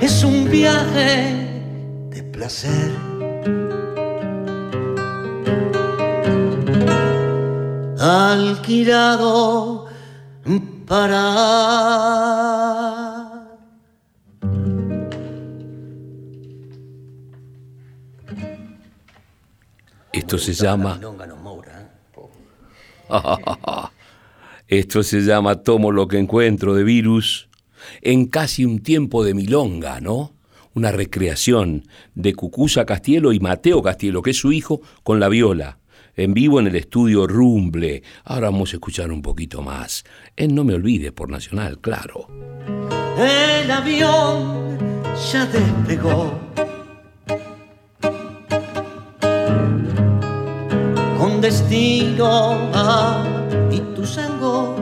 Es 0.00 0.22
un 0.22 0.48
viaje 0.50 1.10
de 2.10 2.22
placer. 2.22 2.92
alquilado 8.00 9.86
para... 10.86 11.24
Esto 20.12 20.38
se 20.38 20.52
llama... 20.52 20.98
Esto 24.68 25.02
se 25.02 25.20
llama 25.22 25.62
Tomo 25.62 25.92
lo 25.92 26.08
que 26.08 26.18
encuentro 26.18 26.74
de 26.74 26.84
virus 26.84 27.48
en 28.02 28.26
casi 28.26 28.64
un 28.64 28.80
tiempo 28.80 29.24
de 29.24 29.34
milonga, 29.34 30.00
¿no? 30.00 30.34
Una 30.74 30.92
recreación 30.92 31.86
de 32.14 32.34
Cucusa 32.34 32.84
Castielo 32.84 33.32
y 33.32 33.40
Mateo 33.40 33.82
Castielo, 33.82 34.22
que 34.22 34.30
es 34.30 34.36
su 34.38 34.52
hijo, 34.52 34.80
con 35.02 35.20
la 35.20 35.28
viola 35.28 35.78
en 36.18 36.34
vivo 36.34 36.58
en 36.58 36.66
el 36.66 36.74
estudio 36.74 37.26
Rumble. 37.26 38.02
Ahora 38.24 38.50
vamos 38.50 38.72
a 38.72 38.76
escuchar 38.76 39.12
un 39.12 39.22
poquito 39.22 39.62
más. 39.62 40.04
En 40.36 40.54
No 40.54 40.64
Me 40.64 40.74
Olvides 40.74 41.12
por 41.12 41.30
Nacional, 41.30 41.78
claro. 41.78 42.26
El 43.16 43.70
avión 43.70 44.78
ya 45.32 45.46
despegó. 45.46 46.38
Destino 51.40 52.70
a 52.74 53.24
Ituzaingó. 53.70 54.74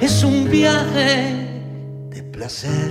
Es 0.00 0.22
un 0.24 0.50
viaje 0.50 1.70
de 2.10 2.22
placer 2.22 2.90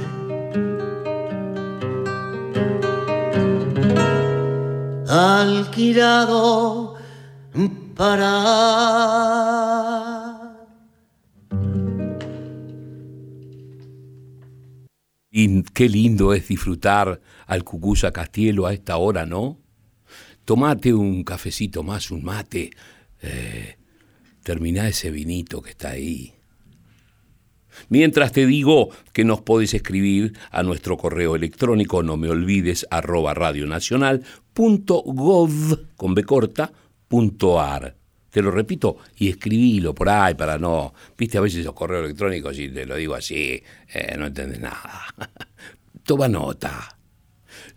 alquilado 5.07 6.95
para... 7.95 9.03
Y 15.35 15.63
qué 15.63 15.89
lindo 15.89 16.31
es 16.35 16.47
disfrutar 16.47 17.19
al 17.47 17.63
Cucusa 17.63 18.11
Castielo 18.11 18.67
a 18.67 18.73
esta 18.73 18.97
hora, 18.97 19.25
¿no? 19.25 19.57
Tomate 20.45 20.93
un 20.93 21.23
cafecito 21.23 21.81
más, 21.81 22.11
un 22.11 22.23
mate. 22.23 22.69
Eh, 23.19 23.77
termina 24.43 24.87
ese 24.87 25.09
vinito 25.09 25.63
que 25.63 25.71
está 25.71 25.89
ahí. 25.89 26.35
Mientras 27.89 28.31
te 28.31 28.45
digo 28.45 28.89
que 29.11 29.23
nos 29.23 29.41
podés 29.41 29.73
escribir 29.73 30.37
a 30.51 30.61
nuestro 30.61 30.97
correo 30.97 31.35
electrónico, 31.35 32.03
no 32.03 32.15
me 32.15 32.29
olvides, 32.29 32.85
arroba 32.91 33.33
radionacional.gov, 33.33 35.79
con 35.95 36.13
B 36.13 36.23
corta, 36.25 36.71
Te 38.33 38.41
lo 38.41 38.49
repito 38.49 38.97
y 39.17 39.29
escribilo 39.29 39.93
por 39.93 40.09
ahí 40.09 40.33
para 40.33 40.57
no. 40.57 40.95
Viste, 41.15 41.37
a 41.37 41.41
veces 41.41 41.63
los 41.63 41.75
correos 41.75 42.05
electrónicos, 42.05 42.57
y 42.57 42.67
te 42.67 42.87
lo 42.87 42.95
digo 42.95 43.13
así, 43.13 43.61
eh, 43.93 44.15
no 44.17 44.25
entiendes 44.25 44.59
nada. 44.59 45.03
Toma 46.03 46.27
nota. 46.27 46.97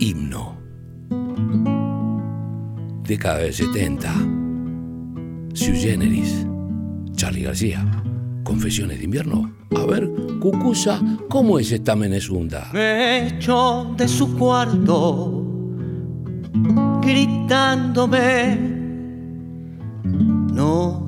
Himno. 0.00 0.58
Década 3.04 3.38
del 3.38 3.54
70. 3.54 4.12
Sui 5.54 5.76
Generis, 5.76 6.44
Charlie 7.12 7.44
García, 7.44 7.86
Confesiones 8.42 8.98
de 8.98 9.04
invierno. 9.04 9.54
A 9.76 9.86
ver, 9.86 10.10
Cucusa, 10.40 11.00
¿cómo 11.28 11.60
es 11.60 11.70
esta 11.70 11.94
Menezunda? 11.94 12.70
Me 12.72 13.28
echó 13.28 13.94
de 13.96 14.08
su 14.08 14.36
cuarto 14.36 15.44
gritándome, 17.02 18.56
no 20.52 21.07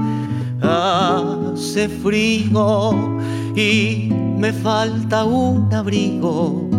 Hace 0.73 1.89
frío 1.89 2.91
y 3.57 4.09
me 4.37 4.53
falta 4.53 5.25
un 5.25 5.73
abrigo 5.73 6.69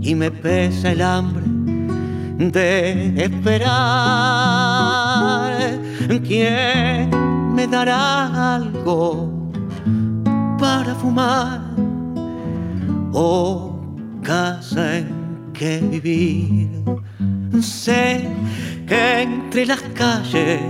y 0.00 0.14
me 0.14 0.30
pesa 0.30 0.92
el 0.92 1.02
hambre 1.02 1.44
de 2.38 3.12
esperar. 3.22 3.68
¿Quién 6.26 7.10
me 7.54 7.66
dará 7.66 8.54
algo 8.54 9.50
para 10.58 10.94
fumar 10.94 11.60
o 13.12 13.78
casa 14.22 14.98
en 15.00 15.08
que 15.52 15.80
vivir? 15.80 16.70
Sé 17.60 18.26
entre 18.90 19.66
las 19.66 19.82
calles 19.94 20.62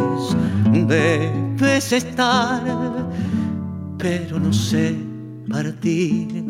debes 0.72 1.92
estar, 1.92 2.62
pero 3.96 4.40
no 4.40 4.52
sé 4.52 4.96
partir. 5.48 6.44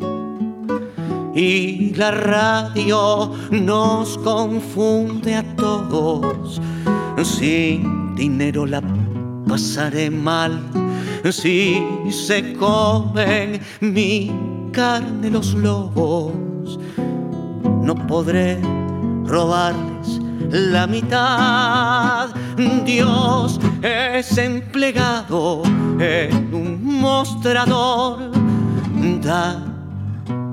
Y 1.35 1.95
la 1.95 2.11
radio 2.11 3.33
nos 3.51 4.19
confunde 4.19 5.37
a 5.37 5.57
todos. 5.57 6.61
Sin 7.23 8.15
dinero 8.15 8.67
la 8.67 8.83
pasaré 9.47 10.11
mal. 10.11 10.61
Si 11.31 11.83
se 12.11 12.55
comen 12.55 13.61
mi 13.81 14.33
carne 14.73 15.31
los 15.31 15.55
lobos, 15.55 16.79
no 17.83 17.95
podré 18.07 18.59
robarles 19.25 20.21
la 20.51 20.87
mitad. 20.87 22.29
Dios 22.85 23.61
es 23.83 24.37
empleado 24.39 25.63
en 26.01 26.55
un 26.55 27.01
mostrador, 27.01 28.31
da 29.23 29.65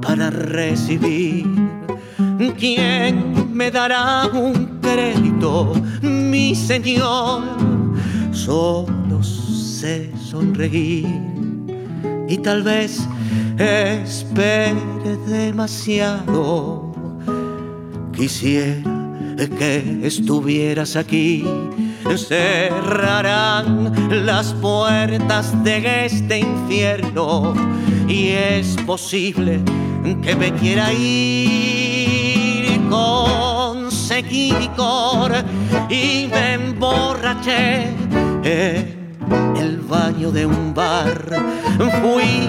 para 0.02 0.30
recibir. 0.30 1.46
¿Quién 2.58 3.54
me 3.54 3.72
dará 3.72 4.28
un 4.32 4.80
crédito, 4.82 5.74
mi 6.02 6.54
Señor? 6.56 7.44
Solo 8.32 9.24
sé 9.24 10.12
sonreír 10.18 11.08
y 12.28 12.38
tal 12.38 12.64
vez 12.64 13.08
espere 13.58 14.76
demasiado. 15.28 16.94
Quisiera 18.14 18.95
que 19.36 20.00
estuvieras 20.04 20.96
aquí. 20.96 21.44
Cerrarán 22.16 23.92
las 24.26 24.54
puertas 24.54 25.64
de 25.64 26.06
este 26.06 26.40
infierno 26.40 27.54
y 28.08 28.30
es 28.30 28.78
posible 28.86 29.60
que 30.22 30.36
me 30.36 30.54
quiera 30.54 30.94
ir. 30.94 32.80
Conseguí 32.90 34.52
licor 34.54 35.34
y 35.90 36.28
me 36.32 36.54
emborraché 36.54 37.90
en 38.44 39.56
el 39.58 39.82
baño 39.82 40.32
de 40.32 40.46
un 40.46 40.74
bar. 40.74 41.44
Fui 42.02 42.48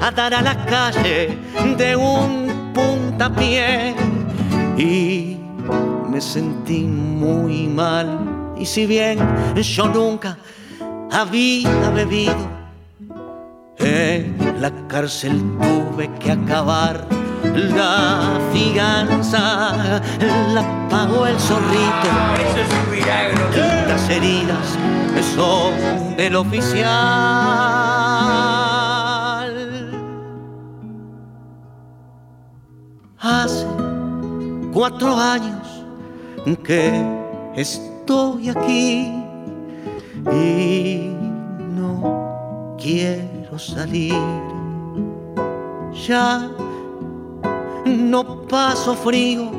a 0.00 0.10
dar 0.10 0.32
a 0.34 0.42
la 0.42 0.64
calle 0.64 1.36
de 1.76 1.96
un 1.96 2.72
puntapié 2.72 3.94
y 4.78 5.41
me 6.12 6.20
sentí 6.20 6.80
muy 6.84 7.66
mal. 7.68 8.54
Y 8.58 8.66
si 8.66 8.84
bien 8.84 9.18
yo 9.54 9.88
nunca 9.88 10.36
había 11.10 11.88
bebido, 11.90 12.36
en 13.78 14.36
la 14.60 14.70
cárcel 14.88 15.42
tuve 15.58 16.10
que 16.20 16.32
acabar. 16.32 17.06
La 17.54 18.38
fianza 18.52 20.02
la 20.54 20.88
pagó 20.90 21.26
el 21.26 21.40
zorrito. 21.40 22.08
Las 23.88 24.10
heridas 24.10 24.78
son 25.34 26.16
del 26.16 26.36
oficial. 26.36 26.92
Hace 33.18 33.66
cuatro 34.72 35.16
años 35.16 35.71
que 36.64 36.92
estoy 37.56 38.48
aquí 38.48 39.12
y 40.32 41.12
no 41.58 42.76
quiero 42.80 43.58
salir. 43.58 44.14
Ya 46.06 46.50
no 47.86 48.42
paso 48.48 48.94
frío 48.94 49.50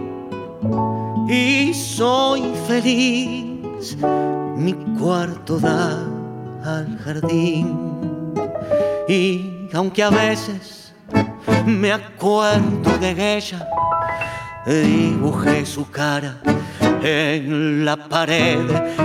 y 1.28 1.74
soy 1.74 2.54
feliz. 2.68 3.98
Mi 4.58 4.74
cuarto 5.00 5.60
da 5.60 6.06
al 6.64 6.98
jardín 7.00 7.94
y 9.08 9.70
aunque 9.74 10.04
a 10.04 10.10
veces 10.10 10.94
me 11.66 11.92
acuerdo 11.92 12.98
de 13.00 13.38
ella, 13.38 13.68
dibujé 14.66 15.66
su 15.66 15.90
cara 15.90 16.40
en 17.04 17.86
la 17.86 17.98
pared. 17.98 18.60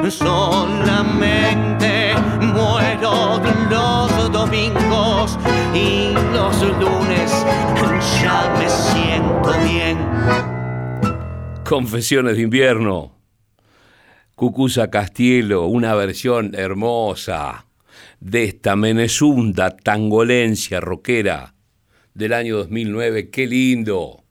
Solamente 0.09 2.15
muero 2.41 3.41
los 3.71 4.33
domingos 4.33 5.39
y 5.75 6.13
los 6.33 6.63
lunes 6.79 7.45
ya 8.23 8.55
me 8.59 8.69
siento 8.69 9.53
bien. 9.69 9.99
Confesiones 11.65 12.37
de 12.37 12.43
invierno. 12.43 13.15
Cucusa 14.35 14.91
Castielo, 14.91 15.67
una 15.67 15.95
versión 15.95 16.55
hermosa 16.55 17.67
de 18.21 18.45
esta 18.45 18.77
Menezunda 18.77 19.77
tangolencia 19.77 20.81
rockera 20.81 21.55
del 22.15 22.33
año 22.33 22.57
2009. 22.59 23.31
¡Qué 23.31 23.47
lindo! 23.47 24.25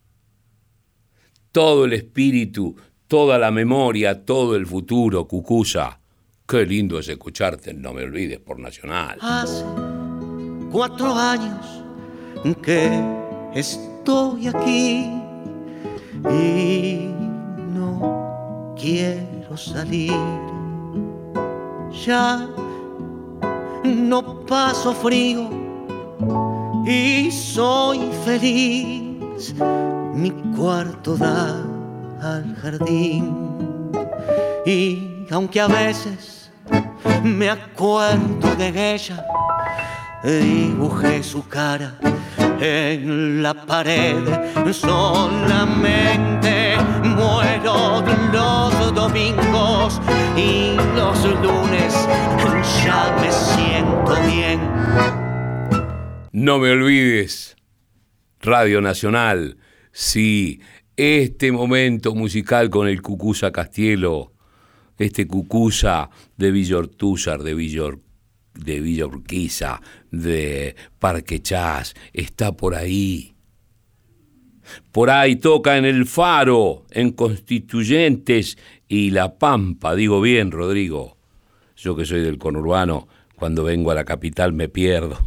todo 1.57 1.85
el 1.85 1.93
espíritu, 1.93 2.75
toda 3.07 3.37
la 3.37 3.51
memoria, 3.51 4.25
todo 4.25 4.55
el 4.55 4.65
futuro, 4.65 5.27
Cucusa. 5.27 5.99
Qué 6.47 6.65
lindo 6.65 6.99
es 6.99 7.09
escucharte, 7.09 7.73
no 7.73 7.93
me 7.93 8.03
olvides, 8.03 8.39
por 8.39 8.59
Nacional. 8.59 9.17
Hace 9.21 9.63
cuatro 10.71 11.13
años 11.13 11.65
que 12.61 12.89
estoy 13.53 14.47
aquí 14.47 15.11
y 16.29 17.09
no 17.73 18.75
quiero 18.79 19.57
salir. 19.57 20.13
Ya 22.05 22.47
no 23.83 24.45
paso 24.45 24.93
frío 24.93 25.49
y 26.85 27.29
soy 27.31 27.99
feliz 28.23 29.53
mi 30.13 30.31
cuarto 30.55 31.15
da 31.15 31.76
al 32.21 32.55
jardín 32.55 33.91
y 34.65 35.25
aunque 35.31 35.61
a 35.61 35.67
veces 35.67 36.51
me 37.23 37.49
acuerdo 37.49 38.55
de 38.57 38.95
ella, 38.95 39.25
dibujé 40.23 41.23
su 41.23 41.47
cara 41.47 41.95
en 42.59 43.41
la 43.41 43.53
pared. 43.53 44.17
Solamente 44.71 46.75
muero 47.03 48.03
los 48.33 48.93
domingos 48.93 50.01
y 50.35 50.75
los 50.95 51.23
lunes 51.41 51.93
ya 52.83 53.15
me 53.21 53.31
siento 53.31 54.15
bien. 54.25 54.59
No 56.31 56.59
me 56.59 56.71
olvides, 56.71 57.55
Radio 58.41 58.81
Nacional, 58.81 59.57
sí, 59.91 60.61
este 60.97 61.51
momento 61.51 62.15
musical 62.15 62.69
con 62.69 62.87
el 62.87 63.01
Cucusa 63.01 63.51
Castielo, 63.51 64.33
este 64.97 65.27
Cucusa 65.27 66.09
de 66.35 66.51
Villortúzar, 66.51 67.43
de 67.43 67.53
Villor 67.53 67.99
de 68.57 68.79
Villa 68.79 69.05
Urquiza, 69.05 69.81
de 70.11 70.75
Parque 70.99 71.41
Chas, 71.41 71.93
está 72.13 72.51
por 72.51 72.75
ahí. 72.75 73.35
Por 74.91 75.09
ahí 75.09 75.37
toca 75.37 75.77
en 75.77 75.85
el 75.85 76.05
Faro, 76.05 76.85
en 76.89 77.11
Constituyentes 77.11 78.57
y 78.87 79.11
La 79.11 79.37
Pampa, 79.37 79.95
digo 79.95 80.19
bien, 80.19 80.51
Rodrigo. 80.51 81.17
Yo 81.77 81.95
que 81.95 82.05
soy 82.05 82.21
del 82.21 82.37
conurbano, 82.37 83.07
cuando 83.35 83.63
vengo 83.63 83.91
a 83.91 83.95
la 83.95 84.03
capital 84.03 84.51
me 84.51 84.67
pierdo. 84.67 85.17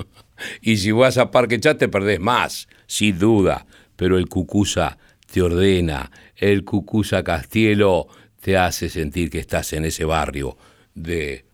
y 0.60 0.76
si 0.76 0.92
vas 0.92 1.16
a 1.16 1.30
Parque 1.30 1.58
Chas 1.58 1.78
te 1.78 1.88
perdés 1.88 2.20
más, 2.20 2.68
sin 2.86 3.18
duda, 3.18 3.66
pero 3.98 4.16
el 4.16 4.28
Cucusa 4.28 4.96
te 5.26 5.42
ordena, 5.42 6.08
el 6.36 6.64
Cucusa 6.64 7.24
Castielo 7.24 8.06
te 8.40 8.56
hace 8.56 8.88
sentir 8.88 9.28
que 9.28 9.40
estás 9.40 9.72
en 9.72 9.84
ese 9.84 10.04
barrio 10.04 10.56
de 10.94 11.44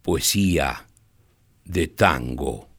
poesía, 0.00 0.86
de 1.62 1.88
tango. 1.88 2.70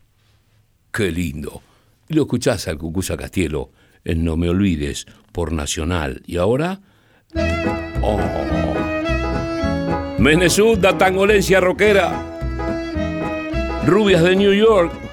Qué 0.92 1.12
lindo. 1.12 1.62
Lo 2.08 2.24
escuchás 2.24 2.68
al 2.68 2.80
Cucusa 2.80 3.16
Castielo 3.16 3.70
en 4.04 4.26
No 4.26 4.38
Me 4.38 4.50
Olvides 4.50 5.06
por 5.32 5.52
Nacional. 5.52 6.24
Y 6.26 6.38
ahora. 6.38 6.82
Oh. 8.02 8.20
Menesuda, 10.18 10.98
tangolencia 10.98 11.60
rockera. 11.60 12.12
Rubias 13.86 14.24
de 14.24 14.36
New 14.36 14.54
York. 14.54 15.11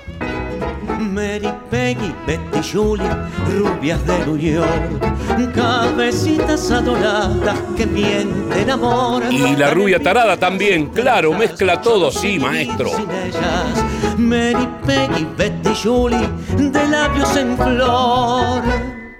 Mary, 0.98 1.48
Peggy, 1.70 2.12
Betty, 2.26 2.60
Julie, 2.62 3.08
rubias 3.56 4.04
de 4.06 4.18
New 4.26 4.36
York, 4.36 5.54
cabecitas 5.54 6.70
adoradas 6.70 7.58
que 7.76 7.86
bien 7.86 8.48
te 8.50 8.62
enamoran. 8.62 9.32
Y 9.32 9.56
la 9.56 9.70
rubia 9.70 10.02
tarada 10.02 10.36
también, 10.36 10.86
claro, 10.86 11.32
mezcla 11.32 11.80
todo, 11.80 12.10
sí, 12.10 12.38
maestro. 12.38 12.90
Mary, 14.16 14.68
Peggy, 14.84 15.26
Betty, 15.36 15.70
Julie, 15.82 16.28
de 16.56 16.88
labios 16.88 17.36
en 17.36 17.56
flor. 17.56 18.62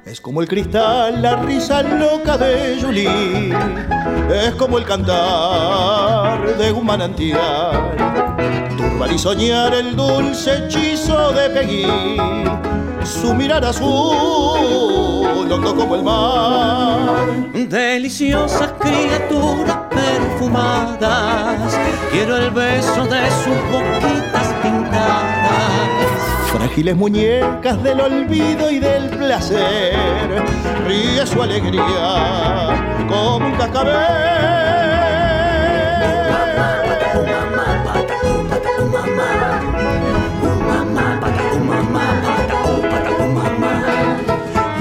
Es 0.05 0.20
como 0.20 0.41
el 0.41 0.49
cristal, 0.49 1.20
la 1.20 1.37
risa 1.37 1.83
loca 1.83 2.39
de 2.39 2.81
Julie. 2.81 3.55
Es 4.33 4.55
como 4.55 4.79
el 4.79 4.85
cantar 4.85 6.57
de 6.57 6.72
un 6.72 6.87
manantial. 6.87 8.28
Y 9.07 9.19
soñar 9.19 9.73
el 9.73 9.97
dulce 9.97 10.59
hechizo 10.59 11.33
de 11.33 11.49
Peggy. 11.51 11.87
Su 13.05 13.33
mirar 13.33 13.65
azul, 13.65 15.51
hondo 15.51 15.75
como 15.75 15.95
el 15.95 16.03
mar. 16.03 17.27
Deliciosas 17.55 18.75
criaturas 18.79 19.79
perfumadas. 19.89 21.79
Quiero 22.11 22.37
el 22.37 22.51
beso 22.51 23.07
de 23.07 23.31
sus 23.31 23.57
boquitas 23.73 24.53
pintadas. 24.63 25.49
Frágiles 26.53 26.95
muñecas 26.95 27.83
del 27.83 28.01
olvido 28.03 28.71
y 28.71 28.79
del 28.79 29.09
placer, 29.09 30.45
ríe 30.87 31.27
su 31.27 31.43
alegría 31.43 33.07
como 33.09 33.37
un 33.39 33.53
cascabel. 33.57 34.49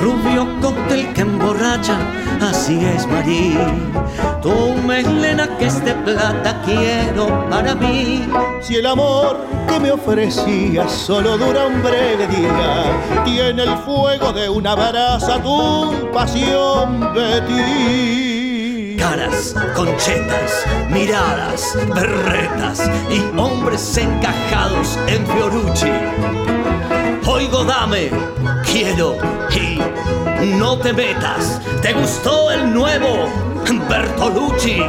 Rubio 0.01 0.47
cóctel 0.61 1.13
que 1.13 1.21
emborracha, 1.21 1.97
así 2.41 2.85
es 2.85 3.07
Marí. 3.07 3.57
Tu 4.41 4.73
melena 4.85 5.57
que 5.57 5.65
es 5.65 5.83
de 5.83 5.93
plata 5.93 6.61
quiero 6.63 7.49
para 7.49 7.75
mí. 7.75 8.27
Si 8.61 8.75
el 8.75 8.85
amor 8.85 9.37
que 9.67 9.79
me 9.79 9.91
ofrecías 9.91 10.91
solo 10.91 11.37
dura 11.37 11.65
un 11.65 11.81
breve 11.81 12.27
día, 12.27 13.23
tiene 13.25 13.63
el 13.63 13.77
fuego 13.79 14.31
de 14.31 14.47
una 14.47 14.75
brasa 14.75 15.41
tu 15.41 16.09
pasión, 16.13 16.99
Betty. 17.13 18.36
Caras, 18.97 19.55
conchetas, 19.75 20.65
miradas, 20.89 21.77
berretas 21.93 22.89
y 23.09 23.37
hombres 23.37 23.95
encajados 23.97 24.97
en 25.07 25.25
Fiorucci. 25.27 25.91
Oigo, 27.27 27.63
dame, 27.63 28.09
quiero 28.65 29.17
y 30.41 30.47
no 30.53 30.77
te 30.79 30.93
metas. 30.93 31.61
¿Te 31.81 31.93
gustó 31.93 32.51
el 32.51 32.73
nuevo 32.73 33.29
Bertolucci? 33.87 34.79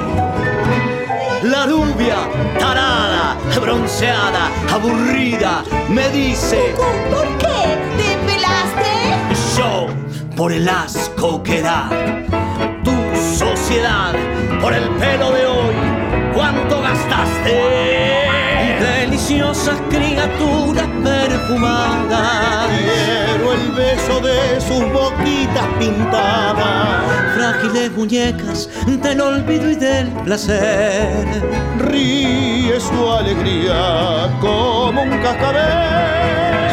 La 1.43 1.67
rubia, 1.67 2.17
tarada, 2.59 3.37
bronceada, 3.61 4.51
aburrida, 4.73 5.63
me 5.89 6.09
dice: 6.11 6.75
¿Por 7.11 7.27
qué? 7.39 7.79
¿Te 7.99 8.17
pelaste? 8.27 9.57
Yo, 9.57 9.87
por 10.35 10.53
el 10.53 10.69
asco 10.69 11.43
que 11.43 11.63
da 11.63 11.91
por 14.63 14.73
el 14.73 14.89
pelo 14.97 15.31
de 15.31 15.45
hoy, 15.45 15.75
¿cuánto 16.35 16.81
gastaste? 16.81 18.17
Deliciosas 18.81 19.77
criaturas 19.91 20.87
perfumadas. 21.05 22.67
Quiero 22.71 23.53
el 23.53 23.71
beso 23.73 24.21
de 24.21 24.59
sus 24.59 24.91
boquitas 24.91 25.67
pintadas. 25.79 27.35
Frágiles 27.35 27.93
muñecas 27.93 28.71
del 28.87 29.21
olvido 29.21 29.71
y 29.71 29.75
del 29.75 30.09
placer. 30.25 31.27
Ríe 31.79 32.81
su 32.81 33.13
alegría 33.13 34.31
como 34.41 35.03
un 35.03 35.11
cascabel. 35.19 36.68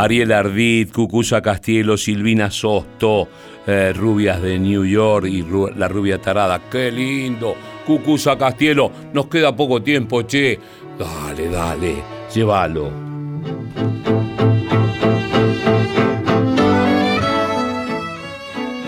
Ariel 0.00 0.30
Ardit, 0.30 0.92
Cucusa 0.92 1.42
Castielo, 1.42 1.96
Silvina 1.96 2.52
Sosto, 2.52 3.28
eh, 3.66 3.92
Rubias 3.92 4.40
de 4.40 4.56
New 4.56 4.84
York 4.84 5.26
y 5.26 5.44
La 5.76 5.88
Rubia 5.88 6.18
Tarada. 6.18 6.60
¡Qué 6.70 6.92
lindo! 6.92 7.56
Cucusa 7.84 8.38
Castielo, 8.38 8.92
nos 9.12 9.26
queda 9.26 9.56
poco 9.56 9.82
tiempo, 9.82 10.22
che. 10.22 10.56
Dale, 10.96 11.48
dale, 11.48 11.94
llévalo. 12.32 12.92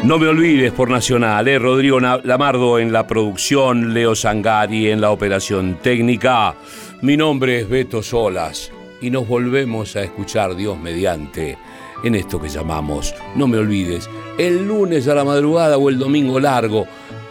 No 0.04 0.18
me 0.18 0.28
olvides 0.28 0.72
por 0.72 0.90
Nacional, 0.90 1.48
¿eh? 1.48 1.58
Rodrigo 1.58 1.98
Lamardo 1.98 2.78
en 2.78 2.92
la 2.92 3.08
producción, 3.08 3.94
Leo 3.94 4.14
Sangari 4.14 4.90
en 4.90 5.00
la 5.00 5.10
operación 5.10 5.78
técnica. 5.82 6.54
Mi 7.02 7.16
nombre 7.16 7.60
es 7.60 7.68
Beto 7.68 8.00
Solas 8.00 8.70
y 9.00 9.10
nos 9.10 9.26
volvemos 9.26 9.96
a 9.96 10.02
escuchar 10.02 10.54
Dios 10.54 10.78
mediante 10.78 11.58
en 12.02 12.14
esto 12.14 12.40
que 12.40 12.48
llamamos 12.48 13.14
No 13.36 13.46
me 13.46 13.58
olvides, 13.58 14.08
el 14.38 14.66
lunes 14.66 15.08
a 15.08 15.14
la 15.14 15.24
madrugada 15.24 15.76
o 15.78 15.88
el 15.88 15.98
domingo 15.98 16.40
largo. 16.40 16.86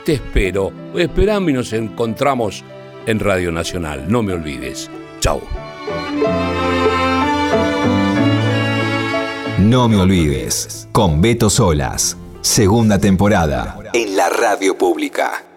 Te 0.06 0.14
espero, 0.14 0.72
esperame 0.96 1.52
y 1.52 1.56
nos 1.56 1.74
encontramos 1.74 2.64
en 3.06 3.20
Radio 3.20 3.52
Nacional. 3.52 4.06
No 4.10 4.24
me 4.24 4.34
olvides. 4.34 4.90
Chau. 5.20 5.42
No 9.60 9.90
me 9.90 9.98
olvides, 9.98 10.88
con 10.92 11.22
Beto 11.22 11.50
Solas, 11.50 12.18
segunda 12.42 12.98
temporada, 12.98 13.78
en 13.94 14.16
la 14.16 14.30
radio 14.30 14.78
pública. 14.78 15.49